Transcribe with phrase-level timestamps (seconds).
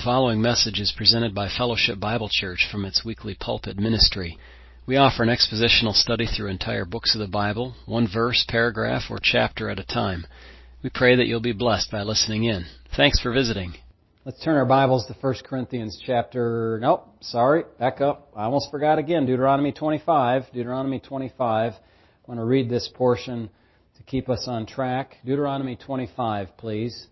[0.00, 4.38] The following message is presented by Fellowship Bible Church from its weekly pulpit ministry.
[4.86, 9.18] We offer an expositional study through entire books of the Bible, one verse, paragraph, or
[9.22, 10.26] chapter at a time.
[10.82, 12.64] We pray that you'll be blessed by listening in.
[12.96, 13.74] Thanks for visiting.
[14.24, 18.32] Let's turn our Bibles to 1 Corinthians chapter, nope, sorry, back up.
[18.34, 20.44] I almost forgot again, Deuteronomy 25.
[20.54, 21.74] Deuteronomy 25.
[21.74, 21.76] I
[22.26, 23.50] want to read this portion
[23.98, 25.16] to keep us on track.
[25.26, 27.06] Deuteronomy 25, please.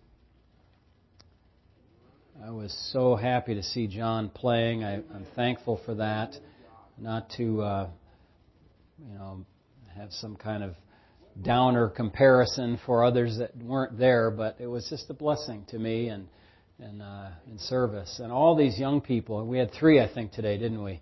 [2.41, 4.83] I was so happy to see John playing.
[4.83, 6.37] I, am thankful for that.
[6.97, 7.89] Not to, uh,
[8.97, 9.45] you know,
[9.97, 10.75] have some kind of
[11.41, 16.07] downer comparison for others that weren't there, but it was just a blessing to me
[16.07, 16.27] and
[16.79, 18.21] and uh, in service.
[18.23, 21.01] And all these young people, we had three, I think, today, didn't we?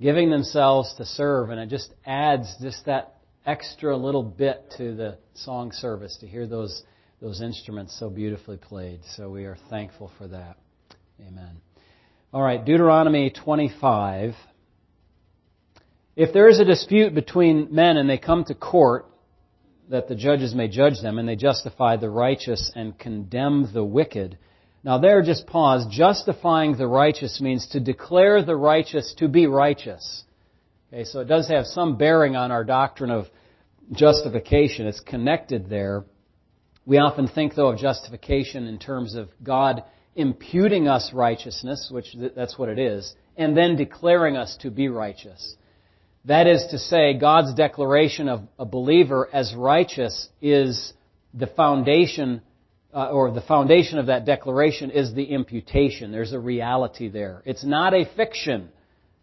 [0.00, 5.18] Giving themselves to serve, and it just adds just that extra little bit to the
[5.34, 6.82] song service to hear those
[7.20, 8.98] those instruments so beautifully played.
[9.16, 10.56] So we are thankful for that.
[11.28, 11.60] Amen.
[12.32, 14.34] All right, Deuteronomy 25.
[16.16, 19.06] If there is a dispute between men and they come to court,
[19.88, 24.38] that the judges may judge them, and they justify the righteous and condemn the wicked.
[24.82, 25.86] Now there, just pause.
[25.90, 30.24] Justifying the righteous means to declare the righteous to be righteous.
[30.92, 33.26] Okay, so it does have some bearing on our doctrine of
[33.92, 34.86] justification.
[34.86, 36.04] It's connected there.
[36.84, 42.58] We often think, though, of justification in terms of God imputing us righteousness, which that's
[42.58, 45.56] what it is, and then declaring us to be righteous.
[46.26, 50.92] That is to say, God's declaration of a believer as righteous is
[51.34, 52.42] the foundation,
[52.94, 56.12] uh, or the foundation of that declaration is the imputation.
[56.12, 57.42] There's a reality there.
[57.44, 58.68] It's not a fiction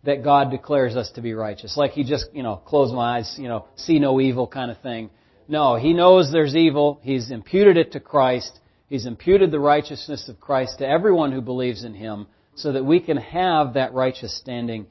[0.04, 1.78] that God declares us to be righteous.
[1.78, 4.80] Like He just, you know, close my eyes, you know, see no evil kind of
[4.82, 5.10] thing.
[5.48, 7.00] No, He knows there's evil.
[7.02, 8.60] He's imputed it to Christ.
[8.90, 13.00] He's imputed the righteousness of Christ to everyone who believes in Him so that we
[13.00, 14.88] can have that righteous standing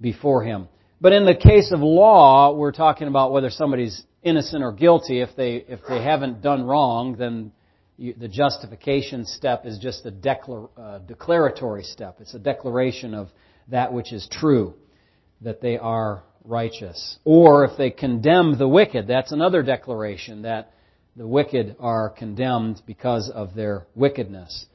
[0.00, 0.68] before Him.
[1.00, 5.20] But in the case of law, we're talking about whether somebody's innocent or guilty.
[5.20, 7.52] If they, if they haven't done wrong, then
[7.98, 12.16] you, the justification step is just a declar, uh, declaratory step.
[12.20, 13.28] It's a declaration of
[13.68, 14.74] that which is true,
[15.42, 17.18] that they are righteous.
[17.24, 20.72] Or if they condemn the wicked, that's another declaration that
[21.16, 24.66] the wicked are condemned because of their wickedness.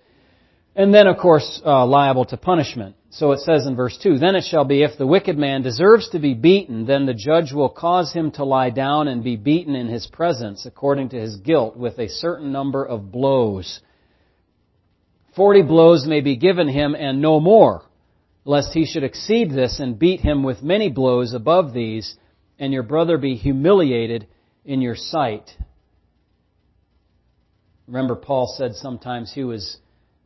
[0.76, 2.96] And then, of course, uh, liable to punishment.
[3.10, 6.10] So it says in verse 2, Then it shall be, if the wicked man deserves
[6.10, 9.76] to be beaten, then the judge will cause him to lie down and be beaten
[9.76, 13.80] in his presence, according to his guilt, with a certain number of blows.
[15.36, 17.84] Forty blows may be given him, and no more,
[18.46, 22.16] lest he should exceed this and beat him with many blows above these,
[22.60, 24.28] and your brother be humiliated
[24.64, 25.50] in your sight.
[27.88, 29.78] Remember, Paul said sometimes he was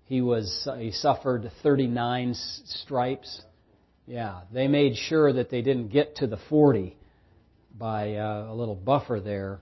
[0.05, 2.33] he was he suffered 39
[2.65, 3.41] stripes.
[4.07, 6.97] Yeah, they made sure that they didn't get to the 40
[7.77, 9.59] by uh, a little buffer there,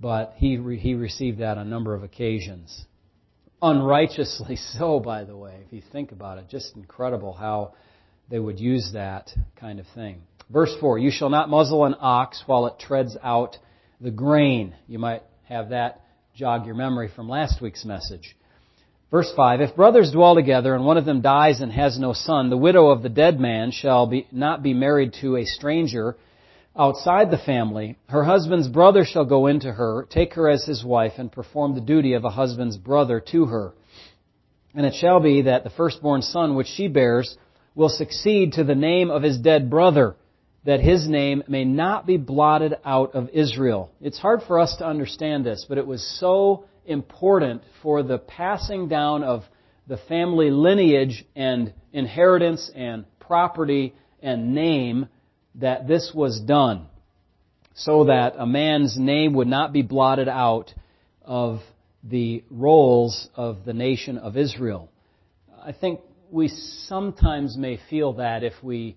[0.00, 2.84] but he re- he received that on a number of occasions,
[3.60, 5.00] unrighteously so.
[5.00, 7.74] By the way, if you think about it, just incredible how
[8.30, 10.22] they would use that kind of thing.
[10.48, 13.56] Verse 4, You shall not muzzle an ox while it treads out
[14.00, 14.74] the grain.
[14.86, 16.03] You might have that
[16.34, 18.36] jog your memory from last week's message.
[19.08, 22.50] Verse 5, If brothers dwell together and one of them dies and has no son,
[22.50, 26.16] the widow of the dead man shall be, not be married to a stranger
[26.76, 27.96] outside the family.
[28.08, 31.80] Her husband's brother shall go into her, take her as his wife, and perform the
[31.80, 33.72] duty of a husband's brother to her.
[34.74, 37.38] And it shall be that the firstborn son which she bears
[37.76, 40.16] will succeed to the name of his dead brother
[40.64, 43.90] that his name may not be blotted out of Israel.
[44.00, 48.88] It's hard for us to understand this, but it was so important for the passing
[48.88, 49.44] down of
[49.86, 55.08] the family lineage and inheritance and property and name
[55.56, 56.86] that this was done
[57.74, 60.72] so that a man's name would not be blotted out
[61.22, 61.60] of
[62.02, 64.90] the rolls of the nation of Israel.
[65.62, 66.00] I think
[66.30, 66.48] we
[66.88, 68.96] sometimes may feel that if we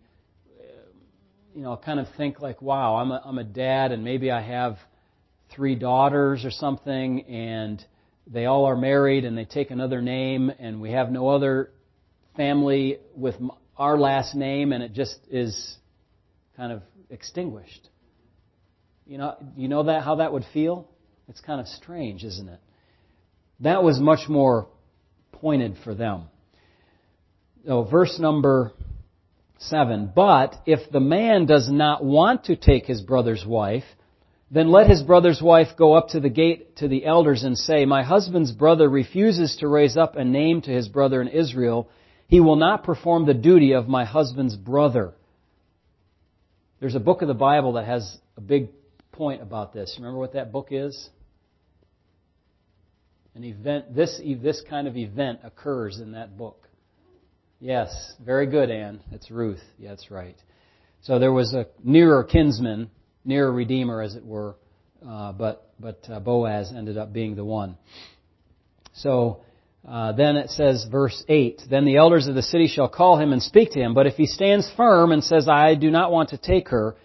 [1.57, 4.43] you know, kind of think like, wow, I'm a, I'm a dad and maybe I
[4.43, 4.77] have
[5.55, 7.83] three daughters or something and
[8.27, 11.71] they all are married and they take another name and we have no other
[12.35, 13.33] family with
[13.75, 15.77] our last name and it just is
[16.55, 17.89] kind of extinguished.
[19.07, 20.87] You know, you know that how that would feel?
[21.27, 22.59] It's kind of strange, isn't it?
[23.61, 24.67] That was much more
[25.31, 26.25] pointed for them.
[27.65, 28.73] So verse number
[29.59, 30.11] 7.
[30.15, 33.85] But if the man does not want to take his brother's wife,
[34.49, 37.85] Then let his brother's wife go up to the gate to the elders and say,
[37.85, 41.89] My husband's brother refuses to raise up a name to his brother in Israel.
[42.27, 45.13] He will not perform the duty of my husband's brother.
[46.79, 48.69] There's a book of the Bible that has a big
[49.11, 49.95] point about this.
[49.97, 51.09] Remember what that book is?
[53.35, 56.66] An event, this, this kind of event occurs in that book.
[57.59, 58.99] Yes, very good, Anne.
[59.11, 59.63] It's Ruth.
[59.79, 60.35] Yeah, that's right.
[61.01, 62.91] So there was a nearer kinsman,
[63.25, 64.55] nearer redeemer, as it were,
[65.07, 67.77] uh, but but uh, Boaz ended up being the one.
[68.93, 69.41] So
[69.87, 73.31] uh, then it says, verse 8, Then the elders of the city shall call him
[73.31, 73.93] and speak to him.
[73.93, 76.95] But if he stands firm and says, I do not want to take her,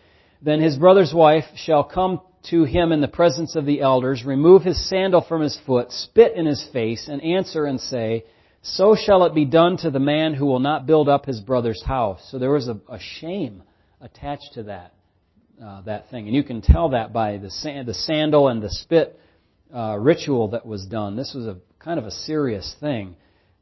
[0.42, 2.20] then his brother's wife shall come
[2.50, 6.34] to him in the presence of the elders, remove his sandal from his foot, spit
[6.34, 8.24] in his face, and answer and say,
[8.62, 11.82] So shall it be done to the man who will not build up his brother's
[11.82, 12.26] house.
[12.30, 13.64] So there was a, a shame
[14.00, 14.94] attached to that,
[15.62, 16.28] uh, that thing.
[16.28, 19.18] And you can tell that by the, sand, the sandal and the spit
[19.74, 21.16] uh, ritual that was done.
[21.16, 23.16] This was a kind of a serious thing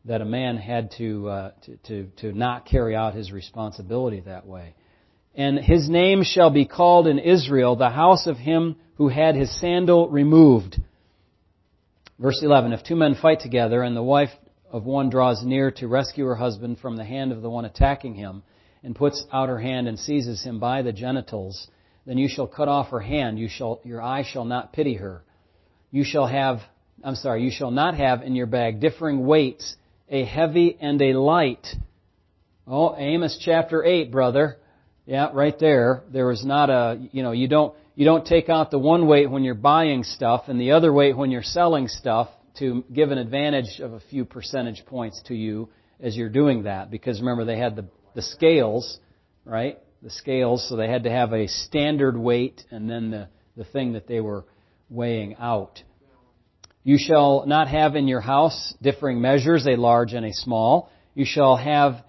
[0.04, 4.46] that a man had to, uh, to, to, to not carry out his responsibility that
[4.46, 4.74] way.
[5.34, 9.58] And his name shall be called in Israel the house of him who had his
[9.60, 10.76] sandal removed.
[12.18, 14.30] Verse 11, if two men fight together and the wife
[14.70, 18.14] of one draws near to rescue her husband from the hand of the one attacking
[18.14, 18.42] him
[18.82, 21.68] and puts out her hand and seizes him by the genitals,
[22.06, 23.38] then you shall cut off her hand.
[23.38, 25.22] You shall, your eye shall not pity her.
[25.90, 26.60] You shall have
[27.02, 29.76] I'm sorry, you shall not have in your bag differing weights,
[30.10, 31.66] a heavy and a light.
[32.66, 34.58] Oh, Amos chapter 8, brother.
[35.06, 36.02] Yeah, right there.
[36.12, 39.30] There was not a, you know, you don't, you don't take out the one weight
[39.30, 42.28] when you're buying stuff and the other weight when you're selling stuff
[42.58, 45.68] to give an advantage of a few percentage points to you
[46.00, 46.90] as you're doing that.
[46.90, 48.98] Because remember, they had the, the scales,
[49.44, 49.78] right?
[50.02, 53.92] The scales, so they had to have a standard weight and then the, the thing
[53.92, 54.44] that they were
[54.88, 55.82] weighing out.
[56.82, 60.90] You shall not have in your house differing measures, a large and a small.
[61.14, 62.02] You shall have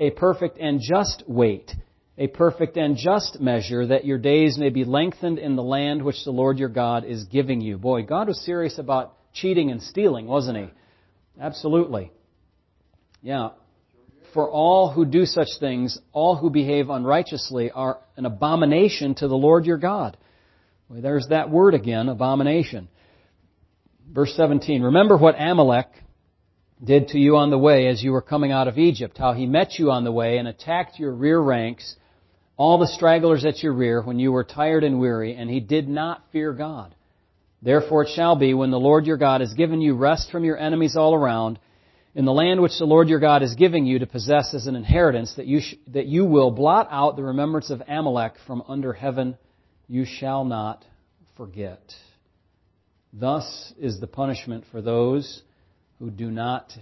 [0.00, 1.70] a perfect and just weight,
[2.16, 6.24] a perfect and just measure, that your days may be lengthened in the land which
[6.24, 7.78] the Lord your God is giving you.
[7.78, 10.66] Boy, God was serious about cheating and stealing, wasn't he?
[11.40, 12.10] Absolutely.
[13.22, 13.50] Yeah.
[14.34, 19.36] For all who do such things, all who behave unrighteously are an abomination to the
[19.36, 20.16] Lord your God.
[20.88, 22.88] Well, there's that word again, abomination.
[24.10, 25.88] Verse 17, remember what Amalek
[26.82, 29.46] did to you on the way as you were coming out of Egypt, how he
[29.46, 31.96] met you on the way and attacked your rear ranks,
[32.56, 35.88] all the stragglers at your rear when you were tired and weary, and he did
[35.88, 36.94] not fear God.
[37.60, 40.56] Therefore it shall be when the Lord your God has given you rest from your
[40.56, 41.58] enemies all around,
[42.14, 44.76] in the land which the Lord your God is giving you to possess as an
[44.76, 48.92] inheritance, that you, sh- that you will blot out the remembrance of Amalek from under
[48.92, 49.36] heaven.
[49.88, 50.84] You shall not
[51.36, 51.80] forget.
[53.12, 55.42] Thus is the punishment for those
[55.98, 56.72] who do not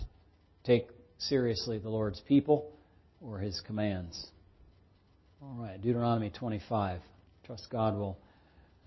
[0.65, 0.89] take
[1.19, 2.71] seriously the Lord's people
[3.21, 4.27] or his commands.
[5.43, 7.01] All right, Deuteronomy 25.
[7.45, 8.19] Trust God will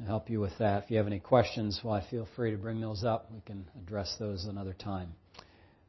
[0.07, 0.83] help you with that.
[0.83, 3.29] If you have any questions, why feel free to bring those up.
[3.33, 5.13] We can address those another time.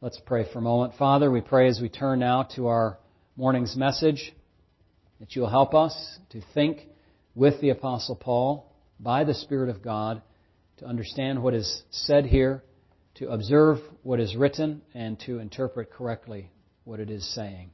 [0.00, 0.94] Let's pray for a moment.
[0.98, 2.98] Father, we pray as we turn now to our
[3.36, 4.32] morning's message
[5.20, 6.88] that you'll help us to think
[7.34, 10.22] with the Apostle Paul by the Spirit of God
[10.78, 12.64] to understand what is said here,
[13.16, 16.50] to observe what is written, and to interpret correctly
[16.84, 17.70] what it is saying.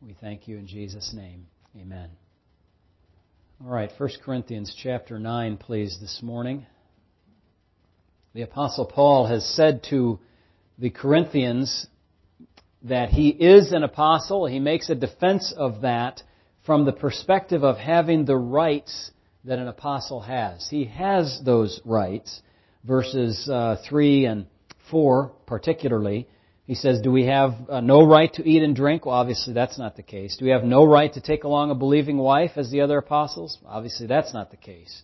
[0.00, 1.46] We thank you in Jesus' name.
[1.76, 2.23] Amen.
[3.64, 6.66] All right, 1 Corinthians chapter 9, please, this morning.
[8.34, 10.18] The Apostle Paul has said to
[10.78, 11.86] the Corinthians
[12.82, 14.44] that he is an apostle.
[14.44, 16.22] He makes a defense of that
[16.66, 19.10] from the perspective of having the rights
[19.44, 20.68] that an apostle has.
[20.68, 22.42] He has those rights.
[22.86, 24.46] Verses uh, 3 and
[24.90, 26.28] 4, particularly,
[26.66, 29.04] he says, Do we have uh, no right to eat and drink?
[29.04, 30.36] Well, obviously that's not the case.
[30.38, 33.58] Do we have no right to take along a believing wife as the other apostles?
[33.66, 35.02] Obviously that's not the case.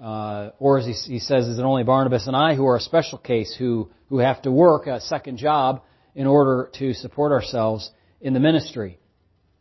[0.00, 2.80] Uh, or as he, he, says, is it only Barnabas and I who are a
[2.80, 5.82] special case who, who have to work a second job
[6.14, 8.98] in order to support ourselves in the ministry?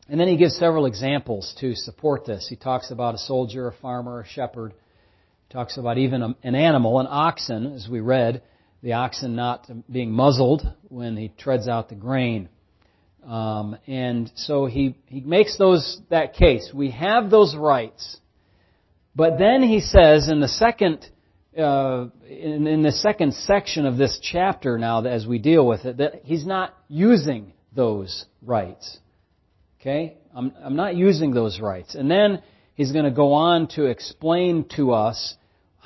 [0.08, 2.48] And then he gives several examples to support this.
[2.48, 4.74] He talks about a soldier, a farmer, a shepherd.
[4.74, 8.42] He talks about even an animal, an oxen, as we read,
[8.82, 12.50] the oxen not being muzzled when he treads out the grain.
[13.26, 16.72] Um, and so he, he makes those that case.
[16.74, 18.18] We have those rights.
[19.16, 21.06] But then he says in the second
[21.58, 25.98] uh, in, in the second section of this chapter now as we deal with it
[25.98, 29.00] that he's not using those rights.
[29.82, 30.18] Okay?
[30.34, 31.96] I'm, I'm not using those rights.
[31.96, 32.42] And then
[32.76, 35.36] he's going to go on to explain to us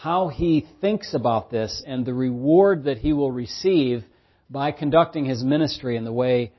[0.03, 4.03] how he thinks about this and the reward that he will receive
[4.49, 6.51] by conducting his ministry in the way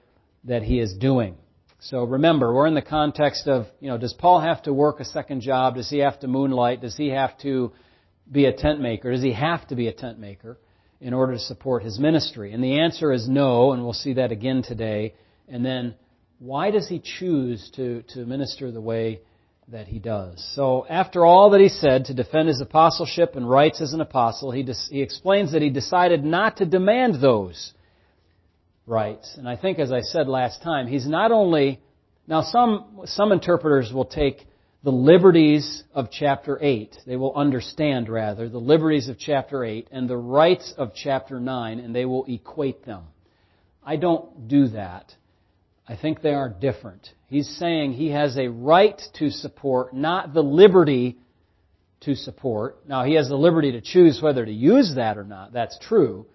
[0.44, 1.36] that he is doing.
[1.78, 5.04] So remember, we're in the context of, you know, does Paul have to work a
[5.04, 5.74] second job?
[5.74, 6.80] Does he have to moonlight?
[6.80, 7.72] Does he have to
[8.32, 9.12] be a tent maker?
[9.12, 10.56] Does he have to be a tent maker
[11.02, 12.54] in order to support his ministry?
[12.54, 15.12] And the answer is no, and we'll see that again today.
[15.48, 15.96] And then,
[16.38, 19.20] why does he choose to, to minister the way
[19.68, 20.44] that he does?
[20.54, 24.50] So, after all that he said to defend his apostleship and rights as an apostle,
[24.50, 27.72] he, dis, he explains that he decided not to demand those
[28.86, 29.34] rights.
[29.36, 31.80] And I think, as I said last time, he's not only
[32.26, 34.46] now some some interpreters will take
[34.82, 36.94] the liberties of chapter 8.
[37.06, 41.80] They will understand, rather, the liberties of chapter 8 and the rights of chapter 9,
[41.80, 43.04] and they will equate them.
[43.82, 45.14] I don't do that.
[45.88, 47.08] I think they are different.
[47.34, 51.18] He's saying he has a right to support, not the liberty
[52.02, 52.88] to support.
[52.88, 55.52] Now, he has the liberty to choose whether to use that or not.
[55.52, 56.26] That's true.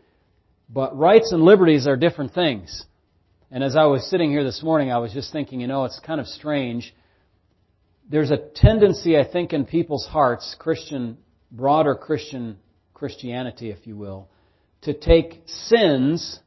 [0.70, 2.84] But rights and liberties are different things.
[3.50, 6.02] And as I was sitting here this morning, I was just thinking, you know, it's
[6.06, 6.94] kind of strange.
[8.10, 11.18] There's a tendency, I think, in people's hearts, Christian,
[11.50, 12.58] broader Christian
[12.94, 14.28] Christianity, if you will,
[14.82, 16.42] to take sins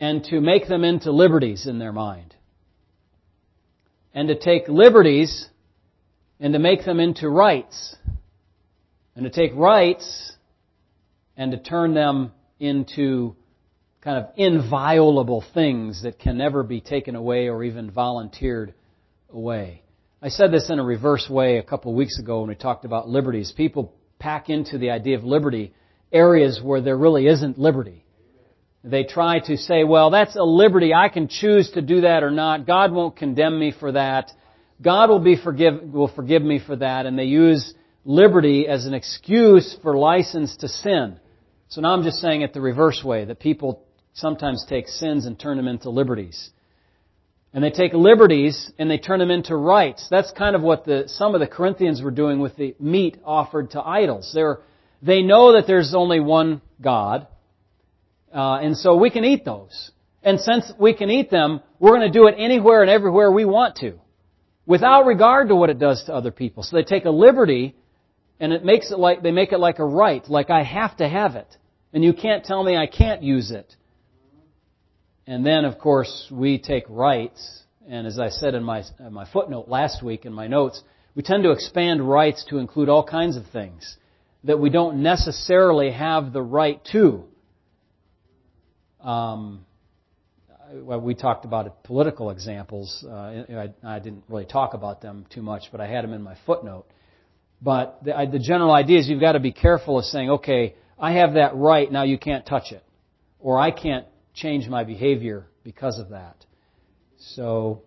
[0.00, 2.33] and to make them into liberties in their mind.
[4.14, 5.48] And to take liberties
[6.40, 7.96] and to make them into rights.
[9.16, 10.32] And to take rights
[11.36, 13.34] and to turn them into
[14.00, 18.74] kind of inviolable things that can never be taken away or even volunteered
[19.30, 19.82] away.
[20.20, 22.84] I said this in a reverse way a couple of weeks ago when we talked
[22.84, 23.52] about liberties.
[23.56, 25.74] People pack into the idea of liberty
[26.12, 28.03] areas where there really isn't liberty.
[28.84, 30.92] They try to say, well, that's a liberty.
[30.92, 32.66] I can choose to do that or not.
[32.66, 34.30] God won't condemn me for that.
[34.82, 37.06] God will be forgive, will forgive me for that.
[37.06, 37.72] And they use
[38.04, 41.18] liberty as an excuse for license to sin.
[41.68, 45.40] So now I'm just saying it the reverse way, that people sometimes take sins and
[45.40, 46.50] turn them into liberties.
[47.54, 50.08] And they take liberties and they turn them into rights.
[50.10, 53.70] That's kind of what the, some of the Corinthians were doing with the meat offered
[53.70, 54.30] to idols.
[54.34, 54.58] They're,
[55.00, 57.28] they know that there's only one God,
[58.34, 59.92] uh, and so we can eat those.
[60.22, 63.44] And since we can eat them, we're going to do it anywhere and everywhere we
[63.44, 64.00] want to,
[64.66, 66.62] without regard to what it does to other people.
[66.62, 67.76] So they take a liberty,
[68.40, 71.08] and it makes it like they make it like a right, like I have to
[71.08, 71.56] have it,
[71.92, 73.76] and you can't tell me I can't use it.
[75.26, 79.26] And then, of course, we take rights, and as I said in my, in my
[79.30, 80.82] footnote last week in my notes,
[81.14, 83.96] we tend to expand rights to include all kinds of things
[84.42, 87.24] that we don't necessarily have the right to.
[89.04, 89.66] Um,
[90.72, 93.04] well, we talked about political examples.
[93.06, 96.22] Uh, I, I, didn't really talk about them too much, but I had them in
[96.22, 96.86] my footnote.
[97.60, 100.74] But the, I, the general idea is you've got to be careful of saying, okay,
[100.98, 102.82] I have that right, now you can't touch it.
[103.40, 106.36] Or I can't change my behavior because of that.
[107.18, 107.82] So,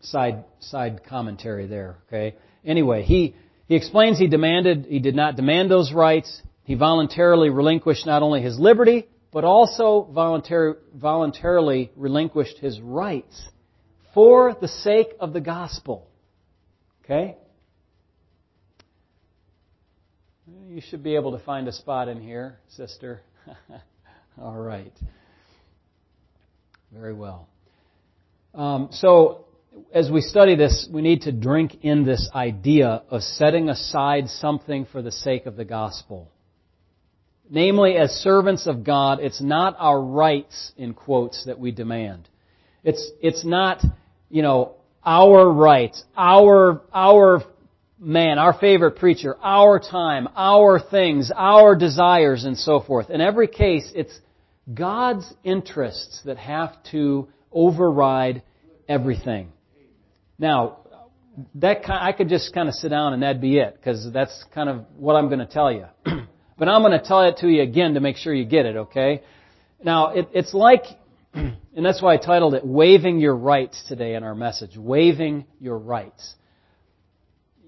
[0.00, 1.96] side side commentary there.
[2.08, 2.36] Okay.
[2.64, 3.34] Anyway, he
[3.68, 6.42] he explains he demanded he did not demand those rights.
[6.64, 13.48] He voluntarily relinquished not only his liberty but also voluntar- voluntarily relinquished his rights
[14.14, 16.06] for the sake of the gospel.
[17.04, 17.36] Okay.
[20.68, 23.22] You should be able to find a spot in here, sister.
[24.40, 24.92] All right.
[26.92, 27.48] Very well.
[28.54, 29.46] Um, so,
[29.94, 34.86] as we study this, we need to drink in this idea of setting aside something
[34.92, 36.30] for the sake of the gospel.
[37.54, 42.26] Namely, as servants of God, it's not our rights, in quotes, that we demand.
[42.82, 43.84] It's, it's not,
[44.30, 47.42] you know, our rights, our, our
[47.98, 53.10] man, our favorite preacher, our time, our things, our desires, and so forth.
[53.10, 54.18] In every case, it's
[54.72, 58.42] God's interests that have to override
[58.88, 59.52] everything.
[60.38, 60.78] Now,
[61.56, 64.42] that kind, I could just kind of sit down and that'd be it, because that's
[64.54, 65.84] kind of what I'm going to tell you.
[66.62, 68.76] but I'm going to tell it to you again to make sure you get it,
[68.76, 69.22] okay?
[69.82, 70.84] Now, it, it's like,
[71.34, 74.76] and that's why I titled it Waiving Your Rights today in our message.
[74.76, 76.36] Waiving Your Rights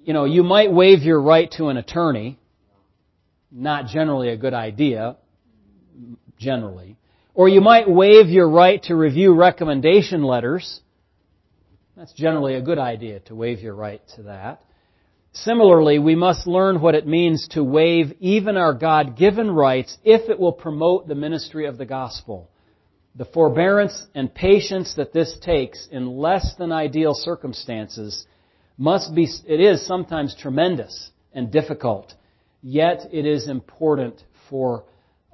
[0.04, 2.38] you know, you might waive your right to an attorney.
[3.50, 5.16] Not generally a good idea,
[6.38, 6.96] generally.
[7.34, 10.80] Or you might waive your right to review recommendation letters.
[11.96, 14.62] That's generally a good idea to waive your right to that.
[15.36, 20.38] Similarly, we must learn what it means to waive even our God-given rights if it
[20.38, 22.48] will promote the ministry of the gospel.
[23.16, 28.26] The forbearance and patience that this takes in less than ideal circumstances
[28.78, 32.14] must be, it is sometimes tremendous and difficult.
[32.64, 34.84] yet it is important for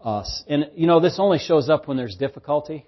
[0.04, 0.42] us.
[0.48, 2.84] And you know, this only shows up when there's difficulty.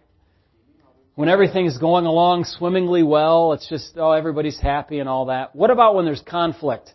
[1.15, 5.55] When everything's going along swimmingly well, it's just, oh, everybody's happy and all that.
[5.55, 6.93] What about when there's conflict?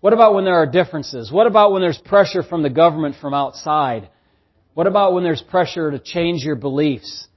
[0.00, 1.30] What about when there are differences?
[1.30, 4.08] What about when there's pressure from the government from outside?
[4.74, 7.28] What about when there's pressure to change your beliefs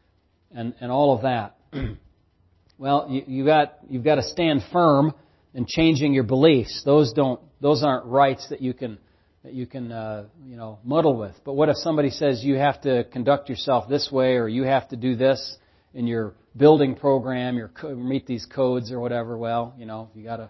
[0.51, 1.58] and, and all of that?
[2.77, 5.13] well, you, you got, you've got to stand firm
[5.53, 6.84] in changing your beliefs.
[6.86, 8.98] Those don't, those aren't rights that you can,
[9.43, 11.36] that you can, uh, you know, muddle with.
[11.43, 14.88] But what if somebody says you have to conduct yourself this way or you have
[14.89, 15.58] to do this?
[15.93, 20.50] in your building program, your meet these codes or whatever, well, you know, you gotta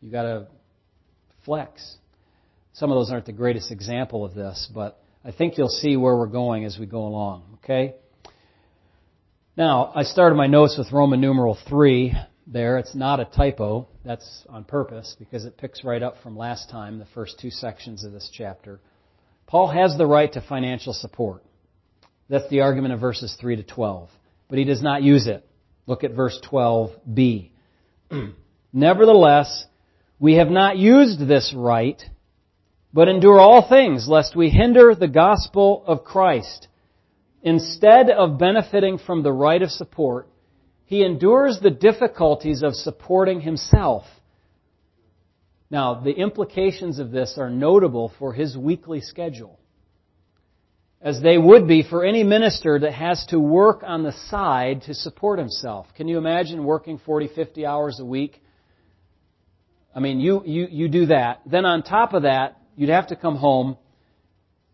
[0.00, 0.46] you gotta
[1.46, 1.96] flex.
[2.74, 6.14] Some of those aren't the greatest example of this, but I think you'll see where
[6.14, 7.58] we're going as we go along.
[7.64, 7.94] Okay.
[9.56, 12.12] Now, I started my notes with Roman numeral three.
[12.46, 13.88] There, it's not a typo.
[14.04, 18.04] That's on purpose because it picks right up from last time, the first two sections
[18.04, 18.80] of this chapter.
[19.46, 21.42] Paul has the right to financial support.
[22.28, 24.10] That's the argument of verses 3 to 12
[24.48, 25.44] but he does not use it.
[25.86, 27.50] Look at verse 12b.
[28.72, 29.66] Nevertheless,
[30.18, 32.02] we have not used this right,
[32.92, 36.68] but endure all things, lest we hinder the gospel of Christ.
[37.42, 40.28] Instead of benefiting from the right of support,
[40.84, 44.04] he endures the difficulties of supporting himself.
[45.70, 49.58] Now, the implications of this are notable for his weekly schedule
[51.00, 54.94] as they would be for any minister that has to work on the side to
[54.94, 55.86] support himself.
[55.94, 58.42] Can you imagine working 40, 50 hours a week?
[59.96, 61.40] I mean, you, you, you do that.
[61.46, 63.78] Then on top of that, you'd have to come home.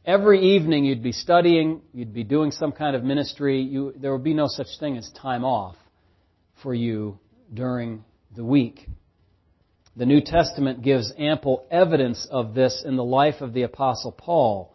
[0.04, 3.62] Every evening you'd be studying, you'd be doing some kind of ministry.
[3.62, 5.76] You, there would be no such thing as time off
[6.60, 7.20] for you
[7.54, 8.88] during the week.
[9.94, 14.74] The New Testament gives ample evidence of this in the life of the Apostle Paul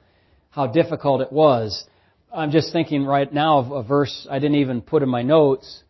[0.50, 1.86] how difficult it was.
[2.34, 5.84] I'm just thinking right now of a verse I didn't even put in my notes,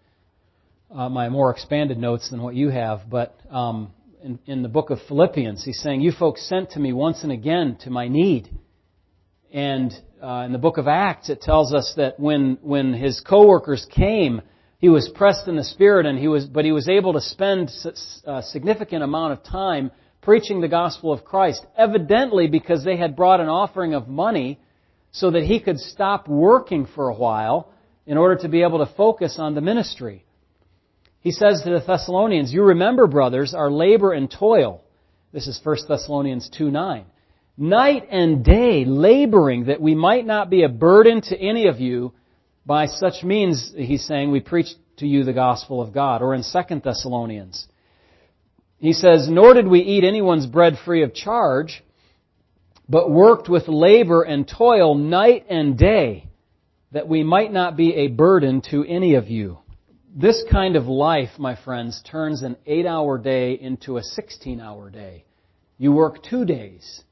[0.90, 3.94] uh, my more expanded notes than what you have, but um,
[4.24, 7.32] in, in the book of Philippians, he's saying, You folks sent to me once and
[7.32, 8.50] again to my need.
[9.51, 13.86] And uh, in the book of Acts, it tells us that when, when his coworkers
[13.90, 14.42] came,
[14.80, 17.72] he was pressed in the spirit, and he was, but he was able to spend
[18.25, 23.40] a significant amount of time preaching the gospel of Christ, evidently because they had brought
[23.40, 24.60] an offering of money
[25.12, 27.72] so that he could stop working for a while
[28.06, 30.25] in order to be able to focus on the ministry.
[31.27, 34.81] He says to the Thessalonians, You remember, brothers, our labor and toil.
[35.33, 37.03] This is 1 Thessalonians 2 9.
[37.57, 42.13] Night and day laboring that we might not be a burden to any of you.
[42.66, 44.68] By such means, he's saying, we preach
[45.00, 46.22] to you the gospel of God.
[46.22, 47.68] Or in 2 Thessalonians,
[48.77, 51.83] he says, Nor did we eat anyone's bread free of charge,
[52.87, 56.29] but worked with labor and toil night and day,
[56.94, 59.57] that we might not be a burden to any of you.
[60.20, 64.90] This kind of life, my friends, turns an eight hour day into a 16 hour
[64.90, 65.25] day.
[65.77, 67.03] You work two days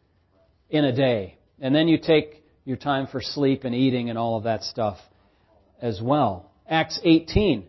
[0.72, 4.38] in a day, and then you take your time for sleep and eating and all
[4.38, 4.98] of that stuff
[5.80, 6.52] as well.
[6.68, 7.68] Acts 18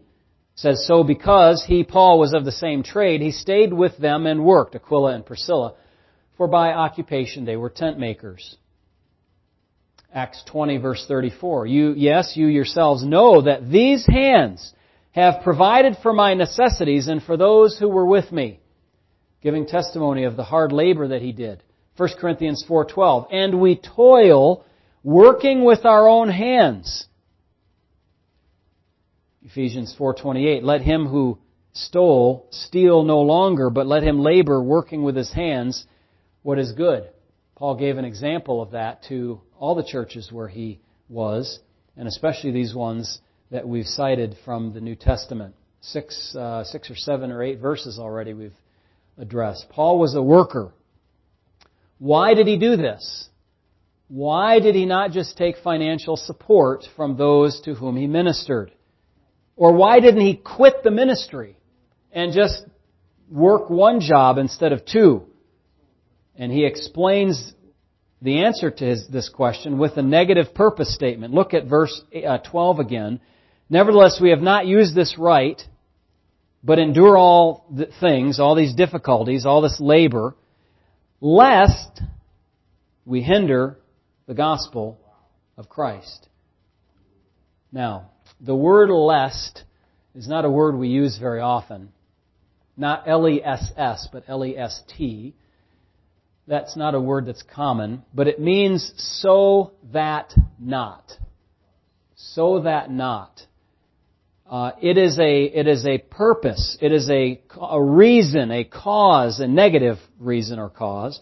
[0.55, 4.42] says, So because he, Paul, was of the same trade, he stayed with them and
[4.42, 5.75] worked, Aquila and Priscilla,
[6.38, 8.57] for by occupation they were tent makers.
[10.14, 11.66] Acts 20 verse 34.
[11.66, 14.72] You, yes, you yourselves know that these hands
[15.16, 18.61] have provided for my necessities and for those who were with me,
[19.42, 21.62] giving testimony of the hard labor that he did.
[21.96, 23.26] 1 Corinthians 4:12.
[23.33, 24.64] And we toil
[25.02, 27.09] working with our own hands
[29.46, 31.38] Ephesians 4:28 Let him who
[31.72, 35.87] stole steal no longer but let him labor working with his hands
[36.42, 37.09] what is good.
[37.55, 41.61] Paul gave an example of that to all the churches where he was
[41.96, 45.54] and especially these ones that we've cited from the New Testament.
[45.80, 48.52] Six, uh, six or seven or eight verses already we've
[49.18, 49.68] addressed.
[49.70, 50.72] Paul was a worker.
[51.98, 53.28] Why did he do this?
[54.09, 58.72] Why did he not just take financial support from those to whom he ministered?
[59.56, 61.56] Or why didn't he quit the ministry
[62.12, 62.64] and just
[63.30, 65.24] work one job instead of two?
[66.37, 67.54] And he explains
[68.20, 71.35] the answer to his, this question with a negative purpose statement.
[71.35, 73.20] Look at verse uh, 12 again.
[73.68, 75.61] Nevertheless, we have not used this right,
[76.62, 77.66] but endure all
[78.00, 80.37] things, all these difficulties, all this labor,
[81.20, 82.02] lest
[83.05, 83.79] we hinder
[84.26, 84.98] the gospel
[85.57, 86.29] of Christ.
[87.72, 89.64] Now, the word lest
[90.14, 91.92] is not a word we use very often.
[92.76, 95.35] Not L-E-S-S, but L-E-S-T.
[96.46, 101.12] that's not a word that's common, but it means so that not.
[102.14, 103.40] So that not.
[104.48, 106.78] Uh, it is a it is a purpose.
[106.80, 111.20] It is a a reason, a cause, a negative reason or cause.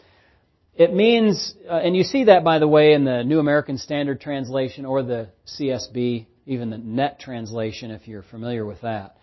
[0.75, 4.21] It means, uh, and you see that by the way in the New American Standard
[4.21, 9.17] Translation or the CSB, even the Net translation, if you're familiar with that.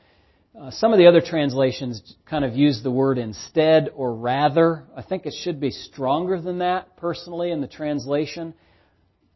[0.59, 4.83] Uh, some of the other translations kind of use the word instead or rather.
[4.95, 8.53] I think it should be stronger than that, personally, in the translation.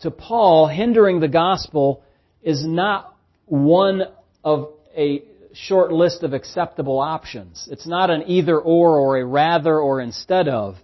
[0.02, 2.04] To Paul, hindering the gospel
[2.42, 4.04] is not one
[4.46, 7.68] of a short list of acceptable options.
[7.72, 10.76] It's not an either or or a rather or instead of.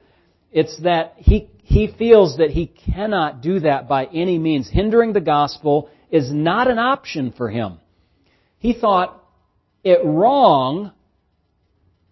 [0.52, 4.70] It's that he, he feels that he cannot do that by any means.
[4.70, 7.80] Hindering the gospel is not an option for him.
[8.58, 9.24] He thought
[9.84, 10.92] it wrong,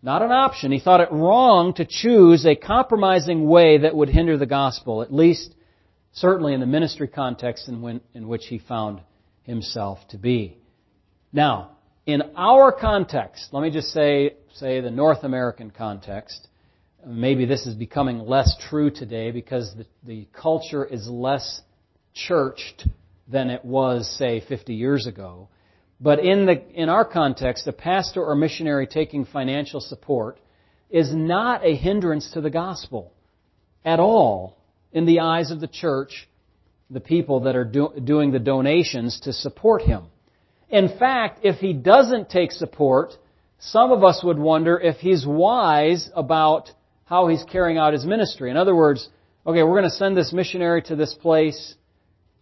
[0.01, 4.37] not an option, he thought it wrong to choose a compromising way that would hinder
[4.37, 5.53] the gospel, at least
[6.13, 9.01] certainly in the ministry context in, when, in which he found
[9.43, 10.58] himself to be.
[11.31, 11.71] Now,
[12.05, 16.47] in our context, let me just say, say the North American context,
[17.05, 21.61] maybe this is becoming less true today because the, the culture is less
[22.13, 22.87] churched
[23.27, 25.49] than it was, say, 50 years ago.
[26.01, 30.39] But in the, in our context, a pastor or missionary taking financial support
[30.89, 33.13] is not a hindrance to the gospel
[33.85, 34.57] at all
[34.91, 36.27] in the eyes of the church,
[36.89, 40.05] the people that are do, doing the donations to support him.
[40.69, 43.13] In fact, if he doesn't take support,
[43.57, 46.71] some of us would wonder if he's wise about
[47.05, 48.51] how he's carrying out his ministry.
[48.51, 49.09] In other words,
[49.45, 51.75] okay, we're going to send this missionary to this place,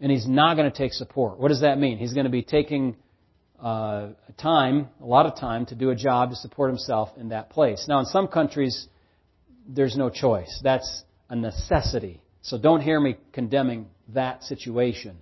[0.01, 1.39] and he's not going to take support.
[1.39, 1.97] What does that mean?
[1.97, 2.97] He's going to be taking
[3.61, 7.49] uh, time, a lot of time, to do a job to support himself in that
[7.49, 7.85] place.
[7.87, 8.87] Now, in some countries,
[9.67, 10.59] there's no choice.
[10.63, 12.21] That's a necessity.
[12.41, 15.17] So don't hear me condemning that situation.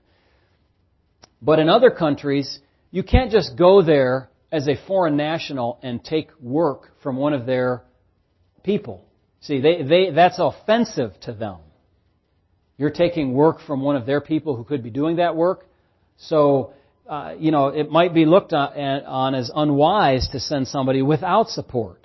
[1.41, 2.59] But in other countries,
[2.95, 7.45] you can't just go there as a foreign national and take work from one of
[7.45, 7.83] their
[8.63, 9.03] people.
[9.41, 11.57] See, they, they, that's offensive to them.
[12.77, 15.67] You're taking work from one of their people who could be doing that work.
[16.15, 16.71] So,
[17.05, 18.71] uh, you know, it might be looked on,
[19.03, 21.99] on as unwise to send somebody without support.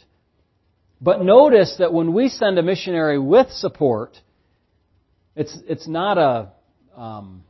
[1.00, 4.18] But notice that when we send a missionary with support,
[5.37, 6.48] it's, it's not a,
[7.00, 7.44] um,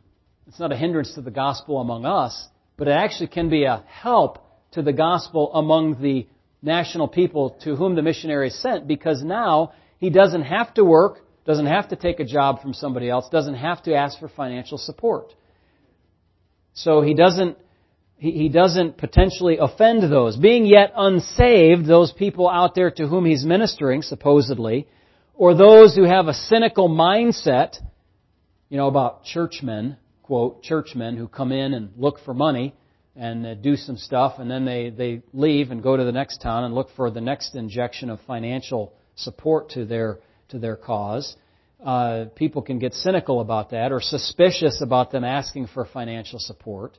[0.46, 2.49] it's not a hindrance to the gospel among us
[2.80, 4.38] but it actually can be a help
[4.70, 6.26] to the gospel among the
[6.62, 11.18] national people to whom the missionary is sent because now he doesn't have to work,
[11.44, 14.78] doesn't have to take a job from somebody else, doesn't have to ask for financial
[14.78, 15.34] support.
[16.72, 17.58] So he doesn't
[18.16, 20.38] he, doesn't potentially offend those.
[20.38, 24.86] Being yet unsaved, those people out there to whom he's ministering, supposedly,
[25.34, 27.76] or those who have a cynical mindset,
[28.70, 29.96] you know, about churchmen,
[30.30, 32.72] quote, churchmen who come in and look for money
[33.16, 36.40] and uh, do some stuff, and then they, they leave and go to the next
[36.40, 41.34] town and look for the next injection of financial support to their, to their cause.
[41.84, 46.96] Uh, people can get cynical about that or suspicious about them asking for financial support.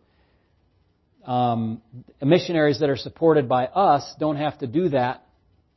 [1.25, 1.81] Um,
[2.21, 5.23] missionaries that are supported by us don't have to do that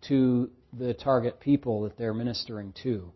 [0.08, 3.12] to the target people that they're ministering to.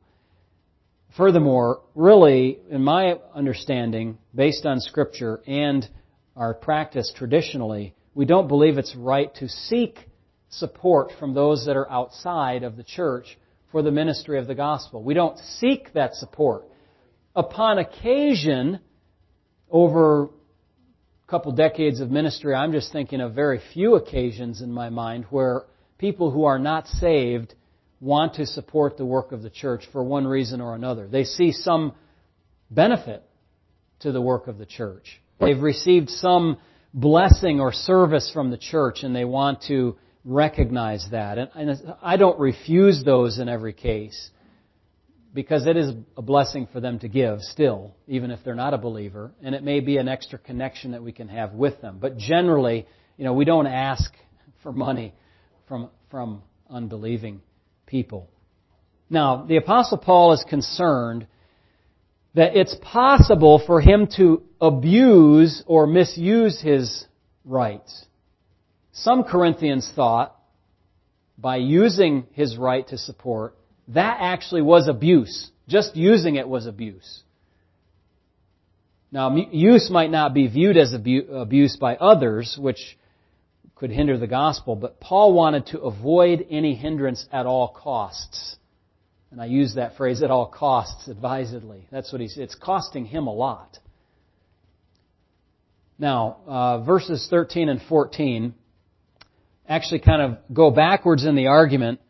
[1.17, 5.89] Furthermore, really, in my understanding, based on Scripture and
[6.37, 10.09] our practice traditionally, we don't believe it's right to seek
[10.51, 13.39] support from those that are outside of the church
[13.71, 15.03] for the ministry of the gospel.
[15.03, 16.65] We don't seek that support.
[17.35, 18.81] Upon occasion,
[19.71, 20.29] over a
[21.29, 25.65] couple decades of ministry, I'm just thinking of very few occasions in my mind where
[25.99, 27.55] people who are not saved
[28.01, 31.09] want to support the work of the church for one reason or another.
[31.09, 31.95] They see some
[32.71, 33.23] benefit
[34.01, 35.21] to the work of the church.
[35.41, 36.59] They've received some
[36.95, 41.39] blessing or service from the church and they want to recognize that.
[41.39, 44.31] And, I don't refuse those in every case
[45.35, 48.79] because it is a blessing for them to give still, even if they're not a
[48.79, 49.33] believer.
[49.43, 51.99] And it may be an extra connection that we can have with them.
[52.01, 54.13] But generally, you know, we don't ask
[54.63, 55.15] for money
[55.67, 57.41] from, from unbelieving
[57.89, 58.29] people.
[59.11, 61.27] Now, the Apostle Paul is concerned
[62.35, 67.07] that it's possible for him to abuse or misuse his
[67.45, 68.05] rights.
[68.93, 70.37] Some Corinthians thought
[71.37, 73.57] by using his right to support,
[73.89, 75.51] that actually was abuse.
[75.69, 77.23] Just using it was abuse.
[79.11, 82.99] Now, use might not be viewed as abuse by others, which
[83.79, 88.57] could hinder the gospel, but Paul wanted to avoid any hindrance at all costs.
[89.31, 91.87] And I use that phrase at all costs advisedly.
[91.91, 93.79] That's what he's, it's costing him a lot.
[95.99, 98.55] Now, uh, verses 13 and 14
[99.69, 102.01] actually kind of go backwards in the argument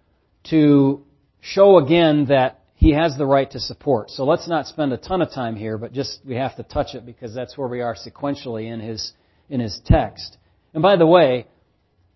[0.50, 1.02] to
[1.40, 4.10] show again that he has the right to support.
[4.10, 6.94] So let's not spend a ton of time here, but just we have to touch
[6.94, 9.12] it because that's where we are sequentially in his
[9.50, 10.36] in his text.
[10.74, 11.46] And by the way,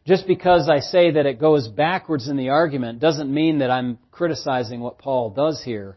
[0.07, 3.99] just because I say that it goes backwards in the argument doesn't mean that I'm
[4.11, 5.97] criticizing what Paul does here.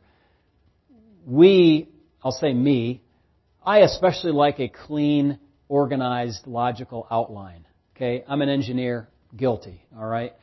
[1.25, 1.89] We,
[2.23, 3.01] I'll say me,
[3.65, 7.65] I especially like a clean, organized, logical outline.
[7.95, 8.23] Okay?
[8.27, 10.33] I'm an engineer, guilty, alright?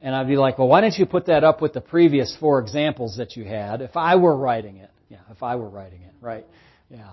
[0.00, 2.60] And I'd be like, well, why didn't you put that up with the previous four
[2.60, 4.90] examples that you had if I were writing it?
[5.10, 6.46] Yeah, if I were writing it, right?
[6.90, 7.12] Yeah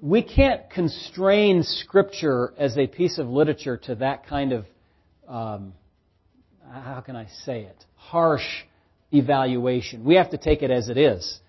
[0.00, 4.64] we can't constrain Scripture as a piece of literature to that kind of,
[5.28, 5.72] um,
[6.70, 8.46] how can I say it, harsh
[9.12, 10.04] evaluation.
[10.04, 11.40] We have to take it as it is.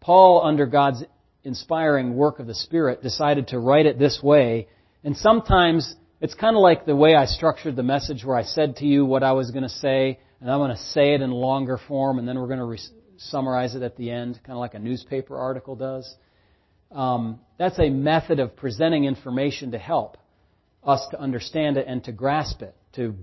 [0.00, 1.02] Paul, under God's
[1.42, 4.68] inspiring work of the Spirit, decided to write it this way,
[5.02, 8.76] and sometimes it's kind of like the way I structured the message where I said
[8.76, 11.30] to you what I was going to say, and I'm going to say it in
[11.30, 12.78] longer form, and then we're going to re-
[13.16, 16.14] summarize it at the end, kind of like a newspaper article does.
[16.94, 20.16] Um, that's a method of presenting information to help
[20.82, 22.74] us to understand it and to grasp it.
[22.94, 23.14] To,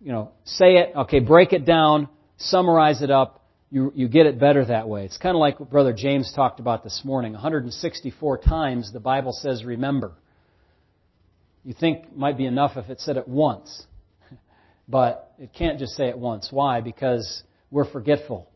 [0.00, 3.40] you know, say it, okay, break it down, summarize it up.
[3.70, 5.04] You, you get it better that way.
[5.04, 7.32] It's kind of like what Brother James talked about this morning.
[7.32, 10.12] 164 times the Bible says remember.
[11.64, 13.86] You think might be enough if it said it once.
[14.86, 16.48] But it can't just say it once.
[16.50, 16.82] Why?
[16.82, 18.50] Because we're forgetful.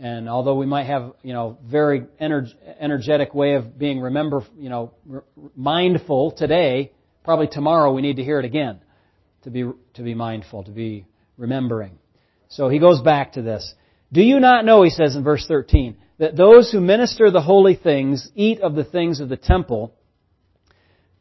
[0.00, 4.92] And although we might have, you know, very energetic way of being remember, you know,
[5.56, 6.92] mindful today,
[7.24, 8.80] probably tomorrow we need to hear it again
[9.42, 11.06] to be to be mindful, to be
[11.36, 11.98] remembering.
[12.48, 13.74] So he goes back to this.
[14.12, 17.74] Do you not know, he says in verse 13, that those who minister the holy
[17.74, 19.94] things eat of the things of the temple,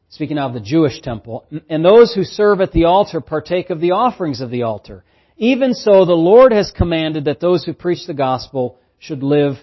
[0.10, 3.92] speaking of the Jewish temple, and those who serve at the altar partake of the
[3.92, 5.04] offerings of the altar.
[5.38, 9.56] Even so, the Lord has commanded that those who preach the gospel should live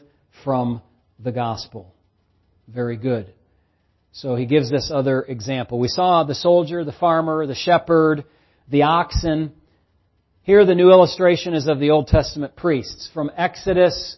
[0.44, 0.80] from
[1.18, 1.92] the gospel.
[2.68, 3.32] Very good.
[4.12, 5.80] So he gives this other example.
[5.80, 8.24] We saw the soldier, the farmer, the shepherd,
[8.68, 9.52] the oxen.
[10.42, 13.10] Here the new illustration is of the Old Testament priests.
[13.12, 14.16] From Exodus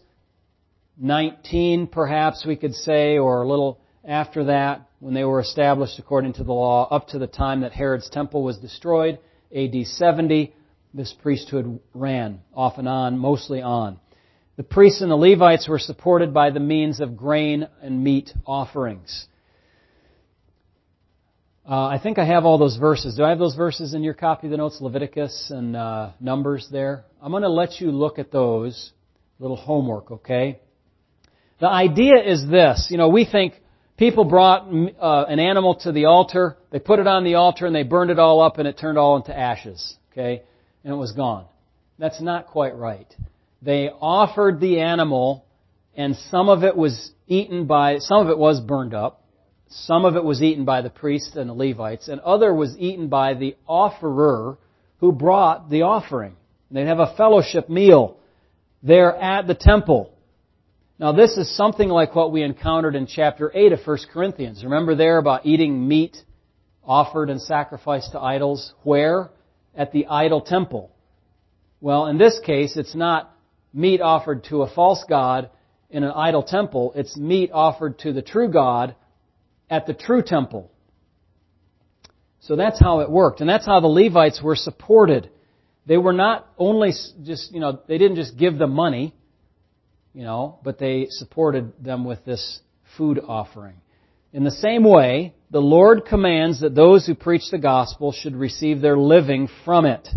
[0.99, 6.33] 19, perhaps we could say, or a little after that, when they were established according
[6.33, 9.17] to the law, up to the time that Herod's temple was destroyed,
[9.55, 10.53] AD 70
[10.97, 13.99] this priesthood ran, off and on, mostly on.
[14.57, 19.27] The priests and the Levites were supported by the means of grain and meat offerings.
[21.69, 23.15] Uh, I think I have all those verses.
[23.15, 26.67] Do I have those verses in your copy of the notes, Leviticus and uh, Numbers
[26.71, 27.05] there?
[27.21, 28.93] I'm going to let you look at those.
[29.39, 30.59] Little homework, okay?
[31.59, 32.87] The idea is this.
[32.89, 33.53] You know, we think
[33.97, 34.63] people brought
[34.99, 38.09] uh, an animal to the altar, they put it on the altar, and they burned
[38.09, 39.95] it all up, and it turned all into ashes.
[40.11, 40.41] Okay?
[40.83, 41.45] And it was gone.
[41.99, 43.11] That's not quite right.
[43.61, 45.45] They offered the animal,
[45.95, 49.23] and some of it was eaten by, some of it was burned up,
[49.69, 53.09] some of it was eaten by the priests and the Levites, and other was eaten
[53.09, 54.57] by the offerer
[54.99, 56.35] who brought the offering.
[56.71, 58.17] They'd have a fellowship meal
[58.83, 60.13] there at the temple.
[60.99, 64.63] Now this is something like what we encountered in chapter 8 of 1 Corinthians.
[64.63, 66.17] Remember there about eating meat
[66.83, 68.73] offered and sacrificed to idols?
[68.83, 69.29] Where?
[69.77, 70.91] At the idol temple.
[71.79, 73.33] Well, in this case, it's not
[73.73, 75.51] meat offered to a false god
[75.89, 76.91] in an idol temple.
[76.95, 78.95] It's meat offered to the true God
[79.69, 80.71] at the true temple.
[82.39, 83.41] So that's how it worked.
[83.41, 85.29] And that's how the Levites were supported.
[85.85, 86.91] They were not only
[87.23, 89.13] just, you know, they didn't just give them money,
[90.13, 92.59] you know, but they supported them with this
[92.97, 93.75] food offering.
[94.33, 98.81] In the same way, the Lord commands that those who preach the gospel should receive
[98.81, 100.07] their living from it.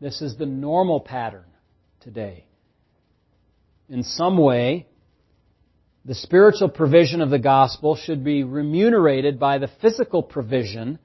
[0.00, 1.44] This is the normal pattern
[2.00, 2.44] today.
[3.88, 4.86] In some way,
[6.04, 10.98] the spiritual provision of the gospel should be remunerated by the physical provision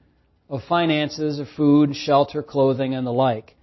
[0.48, 3.56] of finances, of food, shelter, clothing, and the like.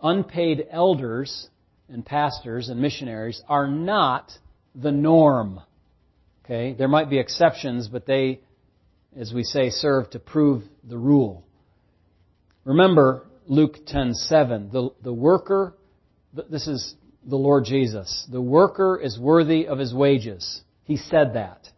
[0.00, 1.48] Unpaid elders
[1.88, 4.32] and pastors and missionaries are not
[4.74, 5.60] the norm.
[6.44, 6.72] Okay?
[6.72, 8.40] There might be exceptions, but they
[9.18, 11.44] as we say, serve to prove the rule.
[12.64, 14.70] Remember Luke 10:7.
[14.70, 15.74] The, the worker,
[16.48, 16.94] this is
[17.24, 18.26] the Lord Jesus.
[18.30, 20.62] The worker is worthy of his wages.
[20.84, 21.68] He said that.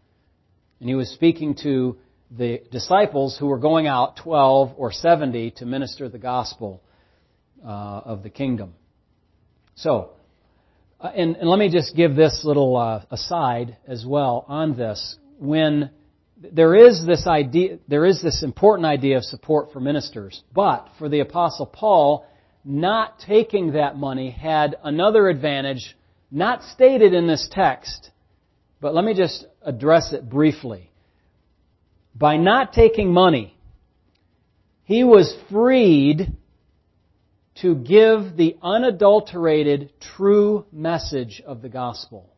[0.80, 1.96] And he was speaking to
[2.30, 6.82] the disciples who were going out, 12 or 70, to minister the gospel
[7.64, 7.68] uh,
[8.04, 8.74] of the kingdom.
[9.76, 10.10] So,
[11.00, 15.18] Uh, and, and, let me just give this little uh, aside as well on this.
[15.38, 15.90] When
[16.52, 21.08] there is this idea, there is this important idea of support for ministers, but for
[21.08, 22.26] the apostle Paul,
[22.64, 25.96] not taking that money had another advantage,
[26.30, 28.10] not stated in this text,
[28.80, 30.90] but let me just address it briefly.
[32.14, 33.56] By not taking money,
[34.84, 36.32] he was freed
[37.62, 42.30] to give the unadulterated, true message of the gospel.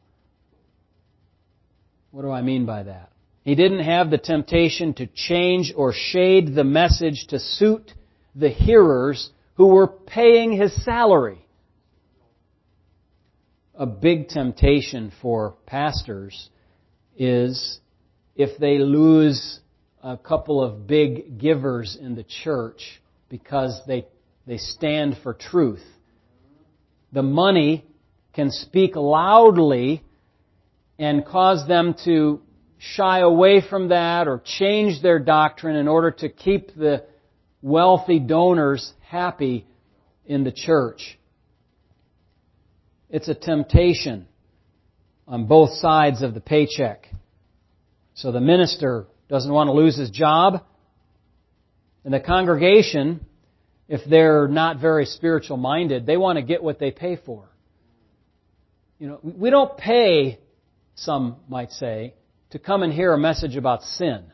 [2.11, 3.11] What do I mean by that?
[3.47, 7.93] He didn't have the temptation to change or shade the message to suit
[8.35, 11.47] the hearers who were paying his salary.
[13.77, 16.51] A big temptation for pastors
[17.17, 17.79] is
[18.35, 19.61] if they lose
[20.03, 24.09] a couple of big givers in the church because they
[24.45, 25.85] they stand for truth.
[27.13, 27.85] The money
[28.33, 30.03] can speak loudly
[30.99, 32.41] and cause them to
[32.79, 37.05] shy away from that or change their doctrine in order to keep the
[37.62, 39.67] wealthy donors happy
[40.27, 41.19] in the church.
[43.09, 44.27] It's a temptation
[45.27, 47.09] on both sides of the paycheck.
[48.15, 50.62] So the minister doesn't want to lose his job,
[52.05, 53.21] and the congregation
[53.89, 57.49] if they're not very spiritual minded, they want to get what they pay for.
[58.99, 60.41] You know, we don't pay,
[60.95, 62.15] some might say,
[62.57, 64.25] to come and hear a message about sin.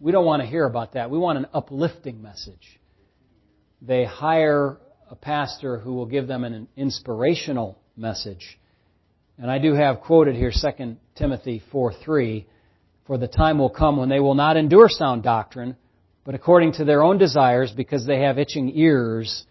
[0.00, 1.10] We don't want to hear about that.
[1.12, 2.80] We want an uplifting message.
[3.80, 8.58] They hire a pastor who will give them an inspirational message.
[9.38, 12.46] And I do have quoted here 2 Timothy 4:3,
[13.06, 15.76] for the time will come when they will not endure sound doctrine,
[16.24, 19.46] but according to their own desires, because they have itching ears,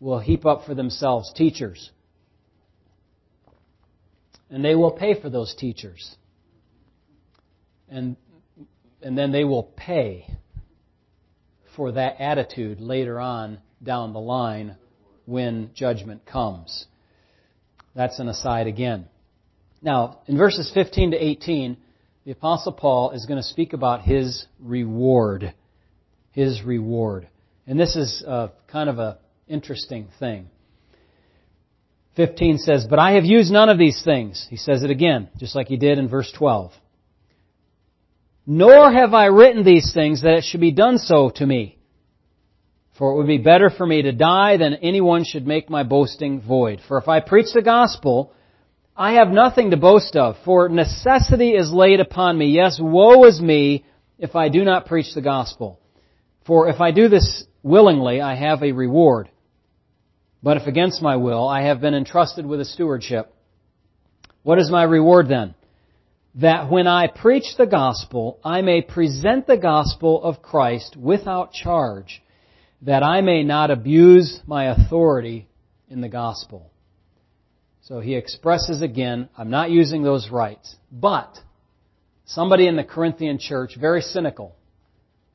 [0.00, 1.90] will heap up for themselves teachers.
[4.50, 6.16] And they will pay for those teachers.
[7.88, 8.16] And,
[9.02, 10.26] and then they will pay
[11.76, 14.76] for that attitude later on down the line
[15.26, 16.86] when judgment comes.
[17.94, 19.06] That's an aside again.
[19.80, 21.76] Now, in verses 15 to 18,
[22.24, 25.54] the Apostle Paul is going to speak about his reward
[26.38, 27.28] his reward.
[27.66, 29.16] And this is uh, kind of an
[29.48, 30.48] interesting thing.
[32.18, 34.44] 15 says, But I have used none of these things.
[34.50, 36.72] He says it again, just like he did in verse 12.
[38.44, 41.78] Nor have I written these things that it should be done so to me.
[42.98, 46.40] For it would be better for me to die than anyone should make my boasting
[46.40, 46.80] void.
[46.88, 48.32] For if I preach the gospel,
[48.96, 52.46] I have nothing to boast of, for necessity is laid upon me.
[52.46, 53.84] Yes, woe is me
[54.18, 55.78] if I do not preach the gospel.
[56.44, 59.30] For if I do this willingly, I have a reward.
[60.42, 63.32] But if against my will, I have been entrusted with a stewardship.
[64.42, 65.54] What is my reward then?
[66.36, 72.22] That when I preach the gospel, I may present the gospel of Christ without charge,
[72.82, 75.48] that I may not abuse my authority
[75.88, 76.70] in the gospel.
[77.82, 80.76] So he expresses again, I'm not using those rights.
[80.92, 81.38] But
[82.26, 84.54] somebody in the Corinthian church, very cynical,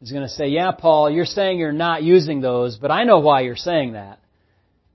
[0.01, 3.19] is going to say, Yeah, Paul, you're saying you're not using those, but I know
[3.19, 4.19] why you're saying that.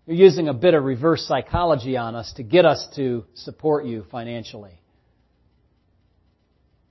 [0.08, 4.06] You're using a bit of reverse psychology on us to get us to support you
[4.10, 4.80] financially.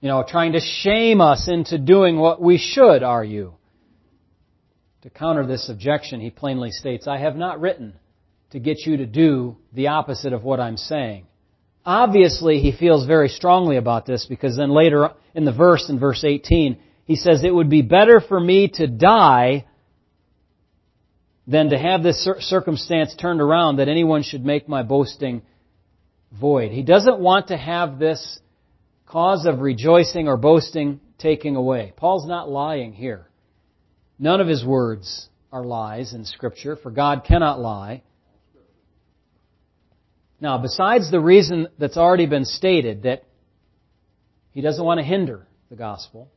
[0.02, 3.56] You know, trying to shame us into doing what we should, are you?
[5.02, 7.96] To counter this objection, he plainly states, I have not written
[8.52, 11.26] to get you to do the opposite of what I'm saying.
[11.84, 16.24] Obviously, he feels very strongly about this because then later in the verse, in verse
[16.24, 19.66] 18, he says, It would be better for me to die
[21.48, 25.42] than to have this circumstance turned around that anyone should make my boasting
[26.38, 26.72] void.
[26.72, 28.40] He doesn't want to have this
[29.06, 31.94] cause of rejoicing or boasting taken away.
[31.96, 33.28] Paul's not lying here.
[34.20, 38.04] None of his words are lies in Scripture, for God cannot lie.
[40.42, 43.24] Now, besides the reason that's already been stated that
[44.52, 46.30] he doesn't want to hinder the gospel,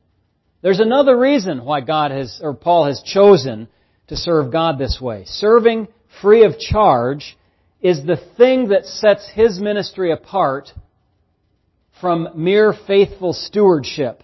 [0.61, 3.67] there's another reason why God has, or Paul has chosen
[4.11, 5.23] to serve God this way.
[5.25, 5.87] Serving
[6.21, 7.37] free of charge
[7.81, 10.67] is the thing that sets his ministry apart
[12.01, 14.21] from mere faithful stewardship.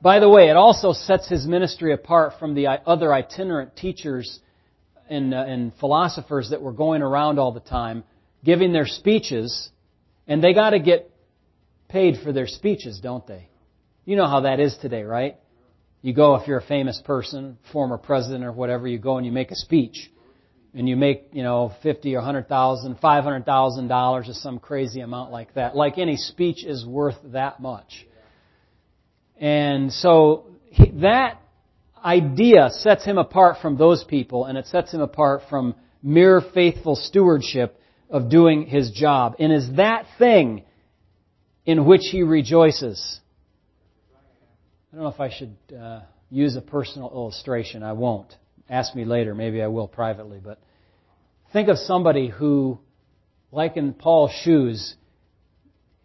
[0.00, 4.40] By the way, it also sets his ministry apart from the other itinerant teachers
[5.10, 8.04] and, uh, and philosophers that were going around all the time
[8.42, 9.68] giving their speeches,
[10.26, 11.10] and they got to get
[11.88, 13.50] paid for their speeches, don't they?
[14.06, 15.36] You know how that is today, right?
[16.04, 19.32] You go, if you're a famous person, former president or whatever, you go and you
[19.32, 20.10] make a speech.
[20.74, 24.58] and you make, you know, fifty or hundred thousand, five hundred thousand dollars or some
[24.58, 25.76] crazy amount like that.
[25.76, 28.06] Like any speech is worth that much.
[29.38, 31.40] And so he, that
[32.04, 36.96] idea sets him apart from those people, and it sets him apart from mere faithful
[36.96, 37.80] stewardship
[38.10, 40.64] of doing his job, and is that thing
[41.64, 43.20] in which he rejoices.
[44.94, 47.82] I don't know if I should uh, use a personal illustration.
[47.82, 48.32] I won't.
[48.70, 49.34] Ask me later.
[49.34, 50.38] Maybe I will privately.
[50.40, 50.60] But
[51.52, 52.78] think of somebody who,
[53.50, 54.94] like in Paul's shoes,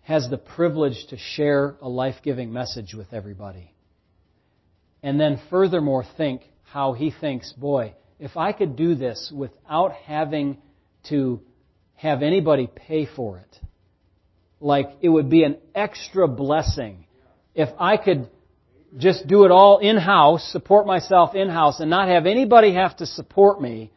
[0.01, 3.75] has the privilege to share a life giving message with everybody.
[5.03, 10.57] And then, furthermore, think how he thinks, boy, if I could do this without having
[11.09, 11.41] to
[11.93, 13.59] have anybody pay for it,
[14.59, 17.05] like it would be an extra blessing
[17.53, 18.29] if I could
[18.97, 22.97] just do it all in house, support myself in house, and not have anybody have
[22.97, 23.91] to support me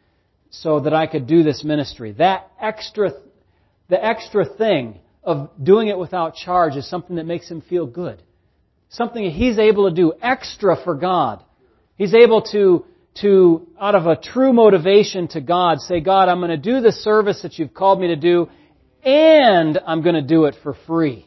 [0.50, 2.12] so that I could do this ministry.
[2.12, 3.12] That extra,
[3.88, 8.22] the extra thing of doing it without charge is something that makes him feel good.
[8.90, 11.42] Something he's able to do extra for God.
[11.96, 12.84] He's able to,
[13.22, 16.92] to, out of a true motivation to God, say, God, I'm going to do the
[16.92, 18.50] service that you've called me to do,
[19.02, 21.26] and I'm going to do it for free.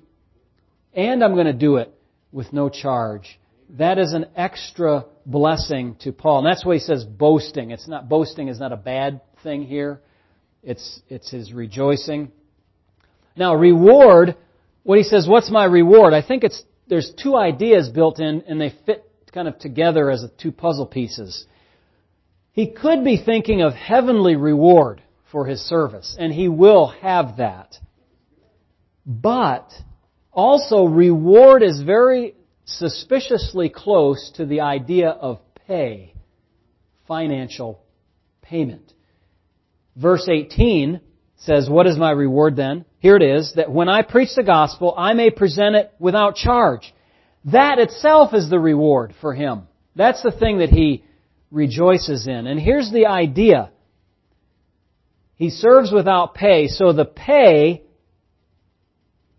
[0.93, 1.91] And I'm going to do it
[2.31, 3.39] with no charge
[3.71, 6.39] that is an extra blessing to Paul.
[6.39, 7.71] And that's why he says boasting.
[7.71, 10.01] It's not boasting is not a bad thing here.
[10.63, 12.31] It's it's his rejoicing.
[13.35, 14.35] Now reward,
[14.83, 16.13] what he says, what's my reward?
[16.13, 20.25] I think it's there's two ideas built in and they fit kind of together as
[20.39, 21.45] two puzzle pieces.
[22.53, 27.75] He could be thinking of heavenly reward for his service, and he will have that.
[29.05, 29.69] But
[30.31, 32.35] also reward is very
[32.65, 36.13] suspiciously close to the idea of pay,
[37.07, 37.81] financial
[38.41, 38.91] payment.
[39.95, 40.99] Verse 18
[41.37, 42.85] says, What is my reward then?
[42.99, 46.93] Here it is, that when I preach the gospel, I may present it without charge.
[47.45, 49.67] That itself is the reward for him.
[49.95, 51.03] That's the thing that he
[51.51, 52.47] rejoices in.
[52.47, 53.71] And here's the idea.
[55.35, 57.83] He serves without pay, so the pay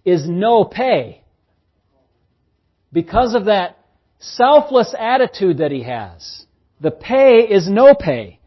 [0.04, 1.24] is no pay
[2.96, 3.76] because of that
[4.20, 6.46] selfless attitude that he has.
[6.80, 8.40] The pay is no pay.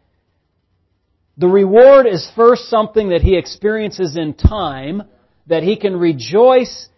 [1.38, 5.04] The reward is first something that he experiences in time,
[5.46, 6.90] that he can rejoice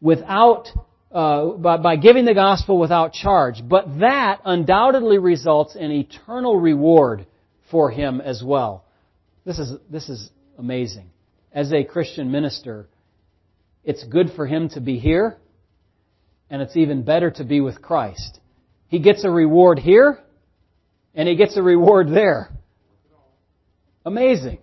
[0.00, 0.68] without,
[1.12, 3.56] uh, by, by giving the gospel without charge.
[3.62, 7.26] But that undoubtedly results in eternal reward
[7.70, 8.86] for him as well.
[9.44, 11.10] This is, this is amazing.
[11.52, 12.88] As a Christian minister,
[13.84, 15.36] it's good for him to be here
[16.50, 18.40] and it's even better to be with Christ.
[18.88, 20.18] He gets a reward here,
[21.14, 22.50] and he gets a reward there.
[24.04, 24.58] Amazing.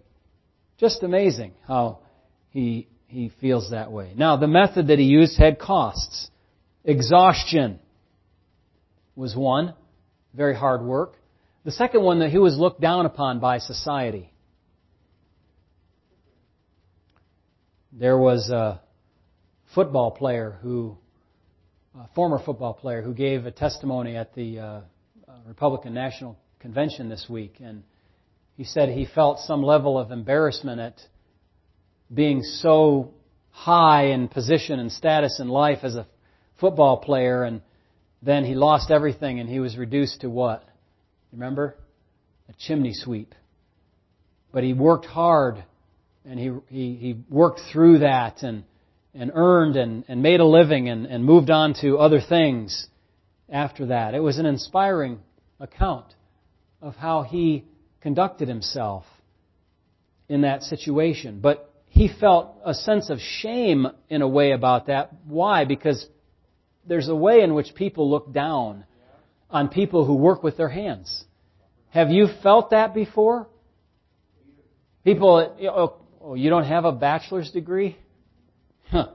[0.78, 2.00] Just amazing how
[2.52, 4.14] he, he feels that way.
[4.16, 6.30] Now, the method that he used had costs.
[6.86, 7.80] Exhaustion
[9.16, 9.74] was one.
[10.34, 11.16] Very hard work.
[11.64, 14.32] The second one that he was looked down upon by society.
[17.92, 18.82] There was a
[19.74, 20.98] football player who
[22.00, 24.82] a former football player who gave a testimony at the uh, uh,
[25.46, 27.84] Republican National Convention this week, and
[28.58, 30.96] he said he felt some level of embarrassment at
[32.12, 33.14] being so
[33.52, 36.08] high in position and status in life as a
[36.60, 37.62] football player, and
[38.24, 40.68] then he lost everything and he was reduced to what?
[41.32, 41.76] Remember?
[42.50, 43.36] A chimney sweep.
[44.52, 45.64] But he worked hard
[46.26, 48.64] and he, he, he worked through that and
[49.14, 52.88] and earned and, and made a living and, and moved on to other things
[53.50, 54.14] after that.
[54.14, 55.20] It was an inspiring
[55.60, 56.14] account
[56.82, 57.66] of how he
[58.02, 59.06] conducted himself
[60.28, 61.40] in that situation.
[61.42, 65.12] But he felt a sense of shame in a way about that.
[65.26, 65.66] Why?
[65.66, 66.06] Because
[66.88, 68.86] there's a way in which people look down
[69.50, 71.24] on people who work with their hands.
[71.92, 73.48] Have you felt that before?
[75.04, 75.56] People,
[76.22, 77.98] oh, you don't have a bachelor's degree?
[78.94, 79.08] Huh.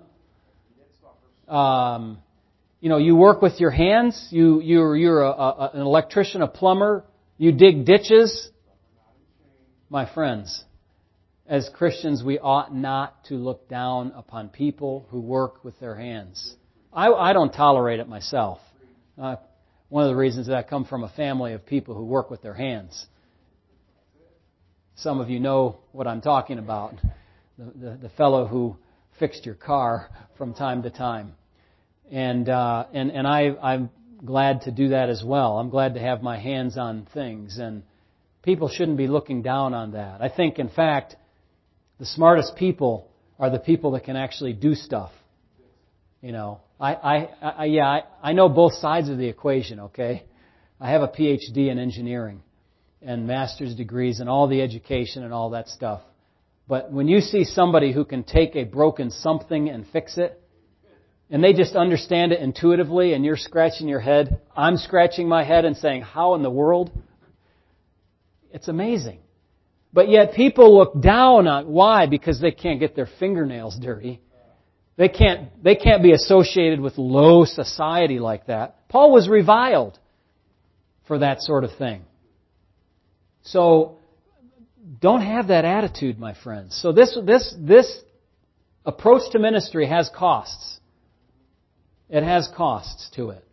[1.54, 2.18] Um,
[2.80, 4.28] you know, you work with your hands.
[4.30, 7.04] You you're you're a, a, an electrician, a plumber.
[7.36, 8.50] You dig ditches.
[9.88, 10.64] My friends,
[11.46, 16.56] as Christians, we ought not to look down upon people who work with their hands.
[16.92, 18.58] I, I don't tolerate it myself.
[19.16, 19.36] Uh,
[19.90, 22.42] one of the reasons that I come from a family of people who work with
[22.42, 23.06] their hands.
[24.96, 26.96] Some of you know what I'm talking about.
[27.56, 28.76] The, the, the fellow who
[29.18, 31.34] fixed your car from time to time.
[32.10, 33.90] And, uh, and, and I, I'm
[34.24, 35.58] glad to do that as well.
[35.58, 37.58] I'm glad to have my hands on things.
[37.58, 37.82] And,
[38.48, 40.22] people shouldn't be looking down on that.
[40.22, 41.16] I think, in fact,
[41.98, 45.12] the smartest people are the people that can actually do stuff.
[46.22, 50.24] You know, I, I, I yeah, I, I know both sides of the equation, okay?
[50.80, 52.42] I have a PhD in engineering
[53.02, 56.00] and master's degrees and all the education and all that stuff.
[56.68, 60.40] But when you see somebody who can take a broken something and fix it,
[61.30, 65.64] and they just understand it intuitively, and you're scratching your head, I'm scratching my head
[65.64, 66.90] and saying, How in the world?
[68.52, 69.20] It's amazing.
[69.92, 72.06] But yet people look down on why?
[72.06, 74.20] Because they can't get their fingernails dirty.
[74.96, 78.88] They can't, they can't be associated with low society like that.
[78.88, 79.98] Paul was reviled
[81.06, 82.04] for that sort of thing.
[83.42, 83.97] So,
[85.00, 86.78] don't have that attitude, my friends.
[86.80, 88.00] So this, this, this
[88.86, 90.78] approach to ministry has costs.
[92.08, 93.44] It has costs to it.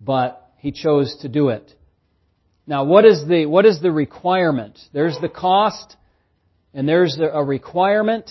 [0.00, 1.72] But he chose to do it.
[2.66, 4.78] Now, what is the, what is the requirement?
[4.92, 5.96] There's the cost,
[6.74, 8.30] and there's a requirement.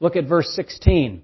[0.00, 1.22] Look at verse 16.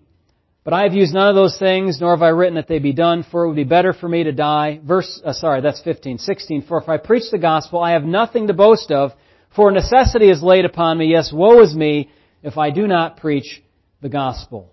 [0.64, 2.92] But I have used none of those things, nor have I written that they be
[2.92, 4.80] done, for it would be better for me to die.
[4.84, 6.18] Verse, uh, sorry, that's 15.
[6.18, 6.62] 16.
[6.62, 9.12] For if I preach the gospel, I have nothing to boast of,
[9.54, 11.06] for necessity is laid upon me.
[11.06, 12.10] Yes, woe is me
[12.42, 13.62] if I do not preach
[14.02, 14.72] the gospel.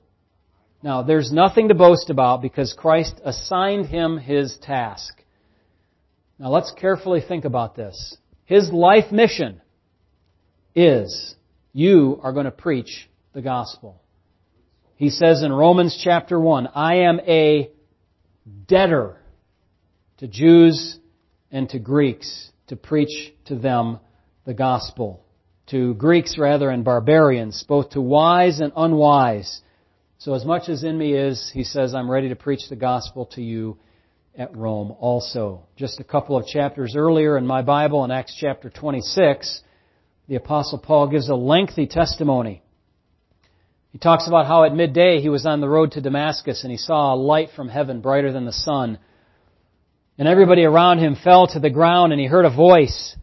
[0.82, 5.13] Now, there's nothing to boast about because Christ assigned him his task.
[6.38, 8.17] Now let's carefully think about this.
[8.45, 9.61] His life mission
[10.76, 11.36] is
[11.71, 14.01] you are going to preach the gospel.
[14.95, 17.71] He says in Romans chapter 1, I am a
[18.67, 19.17] debtor
[20.17, 20.99] to Jews
[21.51, 23.99] and to Greeks to preach to them
[24.45, 25.23] the gospel.
[25.67, 29.61] To Greeks rather and barbarians, both to wise and unwise.
[30.17, 33.27] So as much as in me is, he says, I'm ready to preach the gospel
[33.33, 33.77] to you
[34.37, 35.63] at Rome also.
[35.75, 39.61] Just a couple of chapters earlier in my Bible, in Acts chapter 26,
[40.27, 42.61] the Apostle Paul gives a lengthy testimony.
[43.91, 46.77] He talks about how at midday he was on the road to Damascus and he
[46.77, 48.97] saw a light from heaven brighter than the sun.
[50.17, 53.15] And everybody around him fell to the ground and he heard a voice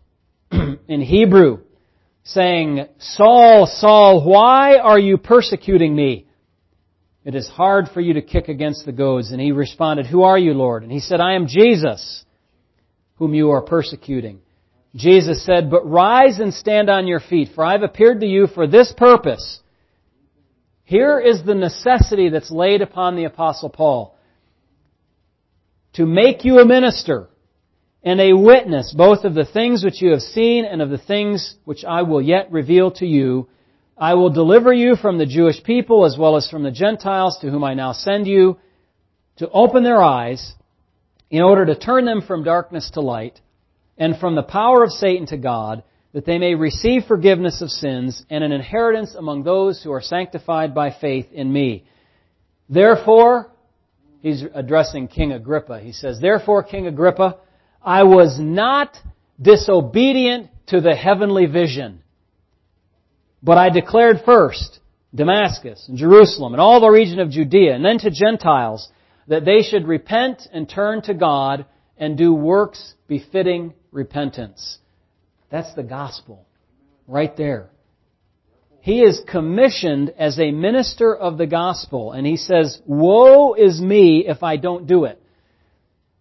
[0.91, 1.61] in Hebrew
[2.25, 6.27] saying, Saul, Saul, why are you persecuting me?
[7.25, 9.31] It is hard for you to kick against the goads.
[9.31, 10.83] And he responded, Who are you, Lord?
[10.83, 12.25] And he said, I am Jesus,
[13.17, 14.41] whom you are persecuting.
[14.97, 18.49] Jesus said, But rise and stand on your feet, for I have appeared to you
[18.49, 19.61] for this purpose.
[20.83, 24.17] Here is the necessity that's laid upon the Apostle Paul.
[25.95, 27.30] To make you a minister
[28.03, 31.57] and a witness both of the things which you have seen and of the things
[31.65, 33.49] which I will yet reveal to you
[34.01, 37.51] I will deliver you from the Jewish people as well as from the Gentiles to
[37.51, 38.59] whom I now send you
[39.37, 40.55] to open their eyes
[41.31, 43.39] in order to turn them from darkness to light
[43.99, 45.83] and from the power of Satan to God
[46.13, 50.75] that they may receive forgiveness of sins and an inheritance among those who are sanctified
[50.75, 51.85] by faith in me.
[52.71, 53.51] Therefore,
[54.23, 55.79] he's addressing King Agrippa.
[55.79, 57.37] He says, Therefore, King Agrippa,
[57.83, 58.97] I was not
[59.41, 62.03] disobedient to the heavenly vision
[63.43, 64.81] but I declared first
[65.15, 68.89] Damascus and Jerusalem and all the region of Judea and then to Gentiles
[69.29, 71.67] that they should repent and turn to God
[71.97, 74.79] and do works befitting repentance.
[75.51, 76.47] That's the gospel.
[77.07, 77.71] Right there.
[78.83, 84.25] He is commissioned as a minister of the gospel and he says, woe is me
[84.27, 85.21] if I don't do it.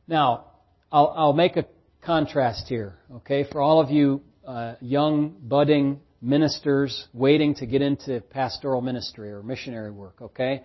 [0.07, 0.45] Now,
[0.91, 1.65] I'll, I'll make a
[2.01, 8.21] contrast here, okay, for all of you uh, young, budding ministers waiting to get into
[8.21, 10.63] pastoral ministry or missionary work, okay?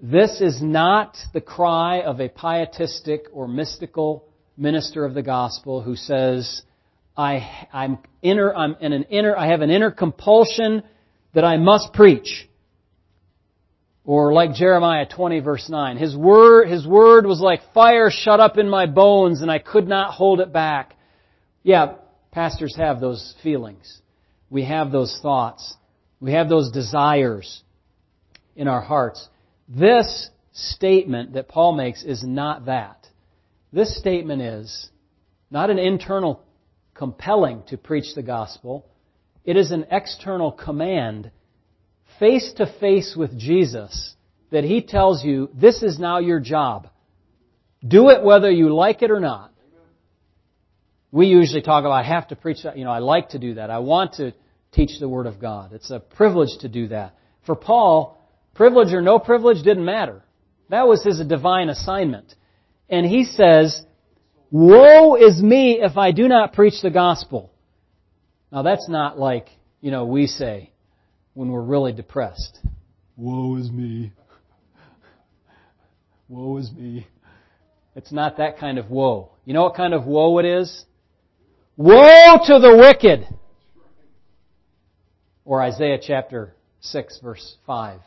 [0.00, 5.96] This is not the cry of a pietistic or mystical minister of the gospel who
[5.96, 6.62] says,
[7.16, 10.84] I, I'm inner, I'm in an inner, I have an inner compulsion
[11.34, 12.48] that I must preach.
[14.04, 18.58] Or like Jeremiah 20 verse 9, his word, his word was like fire shut up
[18.58, 20.94] in my bones and I could not hold it back.
[21.62, 21.94] Yeah,
[22.30, 24.02] pastors have those feelings
[24.54, 25.74] we have those thoughts.
[26.20, 27.64] We have those desires
[28.54, 29.28] in our hearts.
[29.68, 33.08] This statement that Paul makes is not that.
[33.72, 34.90] This statement is
[35.50, 36.40] not an internal
[36.94, 38.86] compelling to preach the gospel.
[39.44, 41.32] It is an external command
[42.18, 44.14] face to face with Jesus
[44.50, 46.88] that he tells you this is now your job.
[47.86, 49.52] Do it whether you like it or not.
[51.10, 52.76] We usually talk about I have to preach that.
[52.76, 53.70] You know, I like to do that.
[53.70, 54.34] I want to
[54.72, 55.72] teach the Word of God.
[55.72, 57.14] It's a privilege to do that.
[57.46, 58.18] For Paul,
[58.54, 60.22] privilege or no privilege didn't matter.
[60.70, 62.34] That was his divine assignment.
[62.88, 63.80] And he says,
[64.50, 67.52] Woe is me if I do not preach the gospel.
[68.50, 69.48] Now that's not like,
[69.80, 70.70] you know, we say
[71.34, 72.60] when we're really depressed.
[73.16, 74.12] Woe is me.
[76.28, 77.06] Woe is me.
[77.94, 79.30] It's not that kind of woe.
[79.44, 80.84] You know what kind of woe it is?
[81.76, 83.28] Woe to the wicked!
[85.44, 88.00] Or Isaiah chapter 6 verse 5.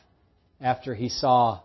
[0.59, 1.61] After he saw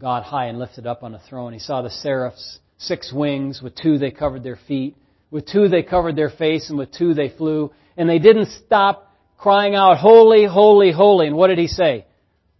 [0.00, 3.74] God high and lifted up on a throne, he saw the seraphs, six wings, with
[3.74, 4.96] two they covered their feet,
[5.30, 9.07] with two they covered their face, and with two they flew, and they didn't stop
[9.38, 11.28] crying out, Holy, holy, holy.
[11.28, 12.04] And what did he say?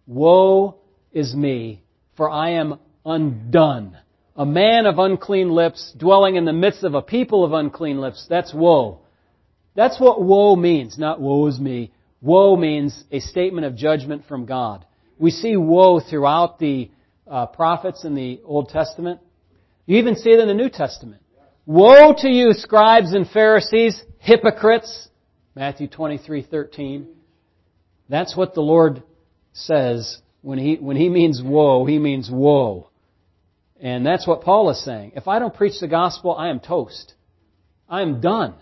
[0.07, 0.77] Woe
[1.11, 1.83] is me,
[2.17, 3.97] for I am undone.
[4.35, 8.25] A man of unclean lips, dwelling in the midst of a people of unclean lips.
[8.29, 9.01] That's woe.
[9.75, 11.91] That's what woe means, not woe is me.
[12.21, 14.85] Woe means a statement of judgment from God.
[15.17, 16.89] We see woe throughout the
[17.27, 19.19] uh, prophets in the Old Testament.
[19.85, 21.21] You even see it in the New Testament.
[21.65, 25.08] Woe to you, scribes and Pharisees, hypocrites.
[25.59, 27.05] Matthew 23:13.
[28.07, 29.03] That's what the Lord
[29.51, 32.89] says when he when he means woe, he means woe.
[33.81, 35.11] And that's what Paul is saying.
[35.17, 37.13] If I don't preach the gospel, I am toast.
[37.89, 38.53] I am done.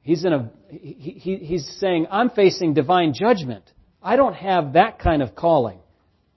[0.00, 3.70] He's in a he, he, he's saying I'm facing divine judgment.
[4.02, 5.80] I don't have that kind of calling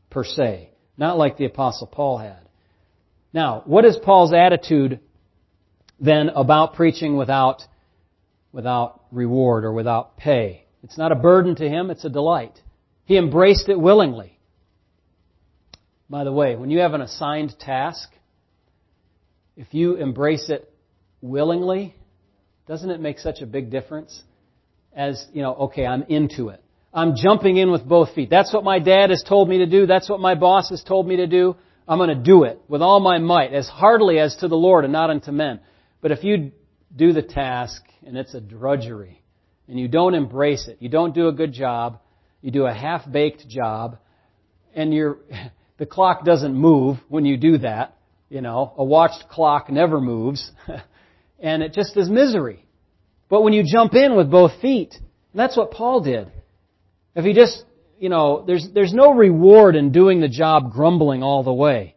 [0.10, 2.50] per se, not like the apostle Paul had.
[3.32, 5.00] Now, what is Paul's attitude
[5.98, 7.64] then about preaching without
[8.56, 10.66] without reward or without pay?
[10.82, 12.58] It's not a burden to him, it's a delight.
[13.04, 14.40] He embraced it willingly.
[16.10, 18.10] By the way, when you have an assigned task,
[19.58, 20.72] if you embrace it
[21.22, 21.96] willingly,
[22.66, 24.24] doesn't it make such a big difference?
[24.96, 26.64] As, you know, okay, I'm into it.
[26.94, 28.30] I'm jumping in with both feet.
[28.30, 29.86] That's what my dad has told me to do.
[29.86, 31.58] That's what my boss has told me to do.
[31.88, 34.86] I'm going to do it with all my might, as heartily as to the Lord
[34.86, 35.60] and not unto men.
[36.02, 36.54] But if you
[36.96, 39.22] do the task and it's a drudgery
[39.68, 42.00] and you don't embrace it, you don't do a good job,
[42.42, 43.98] you do a half-baked job,
[44.76, 45.18] and you're,
[45.78, 47.98] the clock doesn't move when you do that.
[48.30, 50.52] You know, a watched clock never moves.
[51.40, 52.66] and it just is misery.
[53.30, 54.96] But when you jump in with both feet,
[55.34, 56.32] that's what Paul did.
[57.16, 57.64] If he just,
[58.00, 61.96] you know, there's, there's no reward in doing the job grumbling all the way.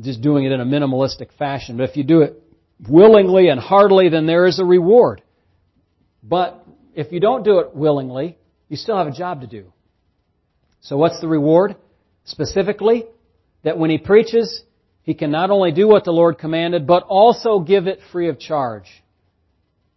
[0.00, 1.76] Just doing it in a minimalistic fashion.
[1.76, 2.42] But if you do it
[2.88, 5.22] willingly and heartily, then there is a reward.
[6.22, 6.64] But
[6.94, 9.72] if you don't do it willingly, you still have a job to do.
[10.80, 11.76] So what's the reward?
[12.24, 13.04] Specifically,
[13.62, 14.62] that when he preaches,
[15.02, 18.38] he can not only do what the Lord commanded, but also give it free of
[18.38, 18.88] charge.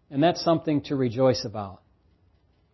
[0.10, 1.82] And that's something to rejoice about.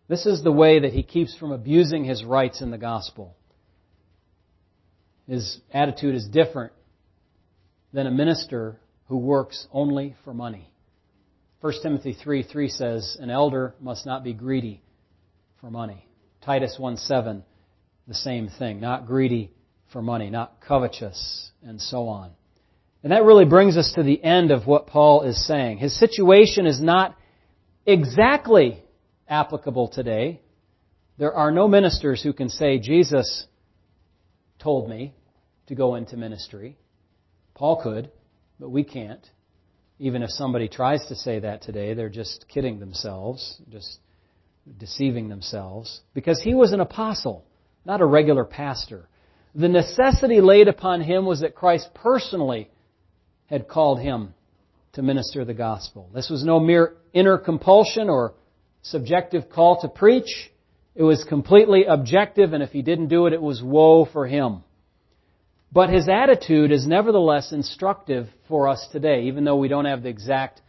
[0.08, 3.34] This is the way that he keeps from abusing his rights in the gospel.
[5.26, 6.72] His attitude is different
[7.92, 8.78] than a minister
[9.12, 10.72] who works only for money.
[11.60, 14.80] 1 Timothy 3 3 says, An elder must not be greedy
[15.60, 16.06] for money.
[16.40, 17.44] Titus 1 7,
[18.08, 18.80] the same thing.
[18.80, 19.52] Not greedy
[19.92, 22.30] for money, not covetous, and so on.
[23.02, 25.76] And that really brings us to the end of what Paul is saying.
[25.76, 27.14] His situation is not
[27.84, 28.82] exactly
[29.28, 30.40] applicable today.
[31.18, 33.46] There are no ministers who can say, Jesus
[34.58, 35.12] told me
[35.66, 36.78] to go into ministry.
[37.52, 38.10] Paul could,
[38.62, 39.28] but we can't.
[39.98, 43.98] Even if somebody tries to say that today, they're just kidding themselves, just
[44.78, 46.00] deceiving themselves.
[46.14, 47.44] Because he was an apostle,
[47.84, 49.08] not a regular pastor.
[49.56, 52.70] The necessity laid upon him was that Christ personally
[53.46, 54.32] had called him
[54.92, 56.08] to minister the gospel.
[56.14, 58.34] This was no mere inner compulsion or
[58.82, 60.52] subjective call to preach.
[60.94, 64.62] It was completely objective, and if he didn't do it, it was woe for him.
[65.72, 70.10] But his attitude is nevertheless instructive for us today, even though we don't have the
[70.10, 70.60] exact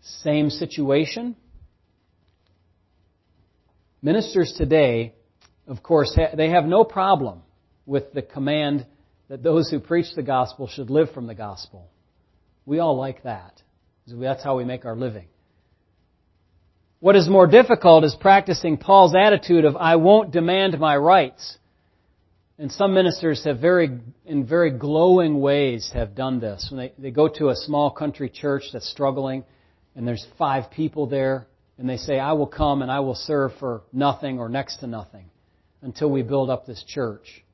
[0.00, 1.36] same situation.
[4.02, 5.14] Ministers today,
[5.66, 7.42] of course, they have no problem
[7.86, 8.84] with the command
[9.28, 11.88] that those who preach the gospel should live from the gospel.
[12.66, 13.62] We all like that.
[14.06, 15.28] That's how we make our living.
[17.00, 21.56] What is more difficult is practicing Paul's attitude of, I won't demand my rights.
[22.58, 26.68] And some ministers have very, in very glowing ways have done this.
[26.70, 29.44] When they, they go to a small country church that's struggling
[29.96, 31.48] and there's five people there
[31.78, 34.86] and they say, I will come and I will serve for nothing or next to
[34.86, 35.30] nothing
[35.80, 37.44] until we build up this church.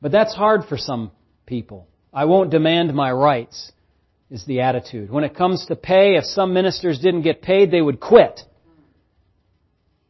[0.00, 1.10] But that's hard for some
[1.46, 1.88] people.
[2.12, 3.72] I won't demand my rights
[4.30, 5.10] is the attitude.
[5.10, 8.40] When it comes to pay, if some ministers didn't get paid, they would quit.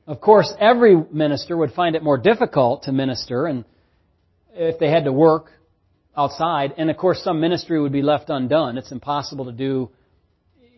[0.08, 3.66] Of course, every minister would find it more difficult to minister and
[4.54, 5.52] if they had to work
[6.16, 8.78] outside, and of course some ministry would be left undone.
[8.78, 9.90] It's impossible to do,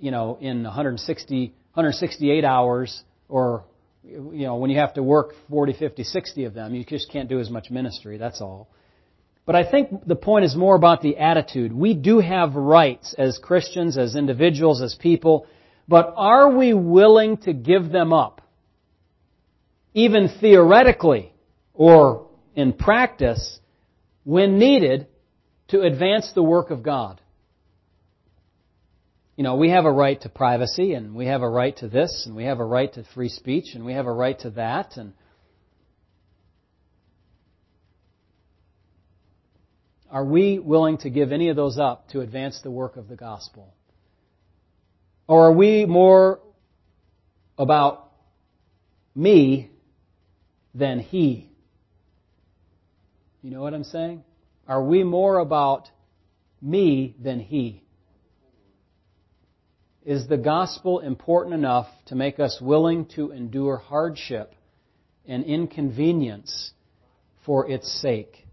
[0.01, 3.63] you know, in 160, 168 hours or,
[4.03, 7.29] you know, when you have to work 40, 50, 60 of them, you just can't
[7.29, 8.69] do as much ministry, that's all.
[9.47, 11.73] But I think the point is more about the attitude.
[11.73, 15.47] We do have rights as Christians, as individuals, as people,
[15.87, 18.41] but are we willing to give them up?
[19.95, 21.33] Even theoretically
[21.75, 23.59] or in practice
[24.25, 25.07] when needed
[25.69, 27.21] to advance the work of God.
[29.37, 32.25] You know, we have a right to privacy and we have a right to this
[32.27, 34.97] and we have a right to free speech and we have a right to that
[34.97, 35.15] and
[40.11, 43.15] Are we willing to give any of those up to advance the work of the
[43.15, 43.73] gospel?
[45.29, 46.41] Or are we more
[47.57, 48.11] about
[49.15, 49.71] me
[50.75, 51.51] than he?
[53.43, 54.23] You know what I'm saying?
[54.69, 55.89] Are we more about
[56.61, 57.83] me than he?
[60.05, 64.55] Is the gospel important enough to make us willing to endure hardship
[65.27, 66.73] and inconvenience
[67.45, 68.47] for its sake?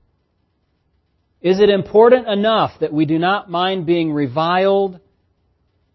[1.41, 4.99] Is it important enough that we do not mind being reviled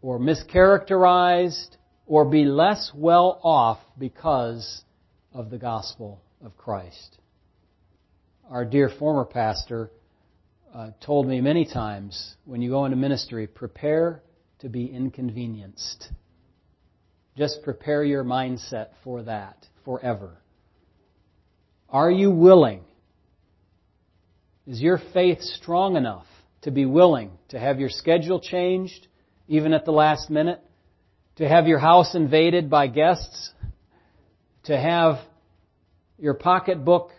[0.00, 4.82] or mischaracterized or be less well off because
[5.34, 7.18] of the gospel of Christ?
[8.50, 9.90] Our dear former pastor
[10.74, 14.22] uh, told me many times when you go into ministry, prepare
[14.60, 16.10] to be inconvenienced.
[17.36, 20.36] Just prepare your mindset for that forever.
[21.88, 22.84] Are you willing
[24.66, 26.26] is your faith strong enough
[26.62, 29.08] to be willing to have your schedule changed,
[29.48, 30.60] even at the last minute?
[31.36, 33.52] To have your house invaded by guests?
[34.64, 35.16] To have
[36.18, 37.10] your pocketbook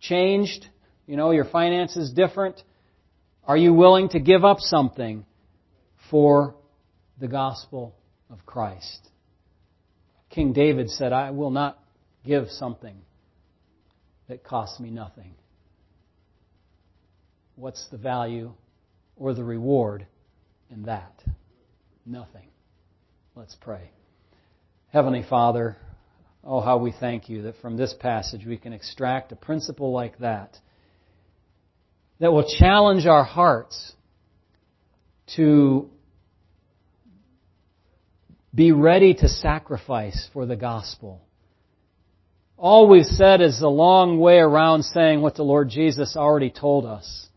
[0.00, 0.66] changed?
[1.06, 2.62] You know, your finances different?
[3.44, 5.24] Are you willing to give up something
[6.10, 6.54] for
[7.18, 7.94] the gospel
[8.30, 9.08] of Christ?
[10.30, 11.78] King David said, I will not
[12.24, 12.96] give something
[14.28, 15.34] that costs me nothing
[17.56, 18.52] what's the value
[19.16, 20.06] or the reward
[20.70, 21.22] in that?
[22.04, 22.48] Nothing.
[23.36, 23.90] Let's pray.
[24.92, 25.76] Heavenly Father,
[26.44, 30.18] oh, how we thank you that from this passage we can extract a principle like
[30.18, 30.56] that
[32.20, 33.92] that will challenge our hearts
[35.36, 35.88] to
[38.54, 41.20] be ready to sacrifice for the gospel.
[42.56, 46.84] All we've said is a long way around saying what the Lord Jesus already told
[46.84, 47.28] us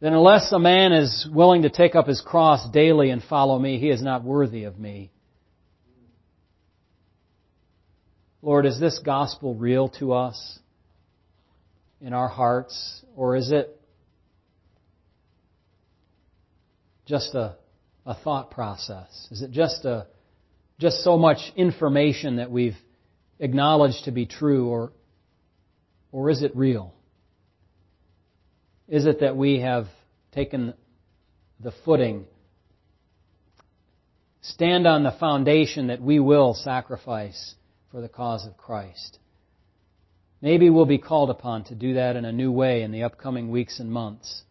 [0.00, 3.78] then unless a man is willing to take up his cross daily and follow me,
[3.78, 5.10] he is not worthy of me.
[8.42, 10.58] Lord, is this gospel real to us
[12.00, 13.80] in our hearts, or is it
[17.06, 17.56] just a,
[18.04, 19.28] a thought process?
[19.30, 20.06] Is it just a
[20.78, 22.76] just so much information that we've
[23.38, 24.92] acknowledged to be true, or
[26.12, 26.92] or is it real?
[28.88, 29.86] is it that we have
[30.32, 30.74] taken
[31.60, 32.24] the footing,
[34.42, 37.54] stand on the foundation that we will sacrifice
[37.96, 39.18] for the cause of Christ?
[40.42, 43.50] Maybe we'll be called upon to do that in a new way in the upcoming
[43.50, 44.42] weeks and months.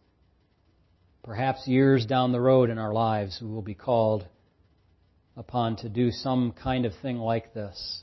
[1.22, 4.26] Perhaps years down the road in our lives, we will be called
[5.36, 8.02] upon to do some kind of thing like this.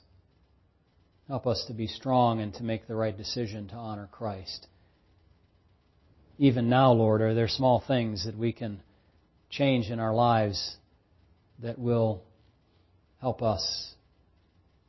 [1.27, 4.67] Help us to be strong and to make the right decision to honor Christ
[6.37, 8.81] even now, Lord, are there small things that we can
[9.49, 10.77] change in our lives
[11.59, 12.23] that will
[13.21, 13.93] help us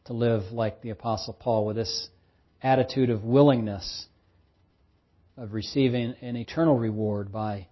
[0.06, 2.08] to live like the Apostle Paul with this
[2.62, 4.06] attitude of willingness
[5.36, 7.68] of receiving an eternal reward by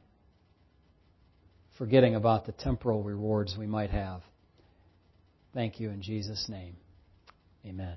[1.78, 4.22] forgetting about the temporal rewards we might have.
[5.54, 6.76] Thank you in Jesus' name.
[7.66, 7.96] Amen.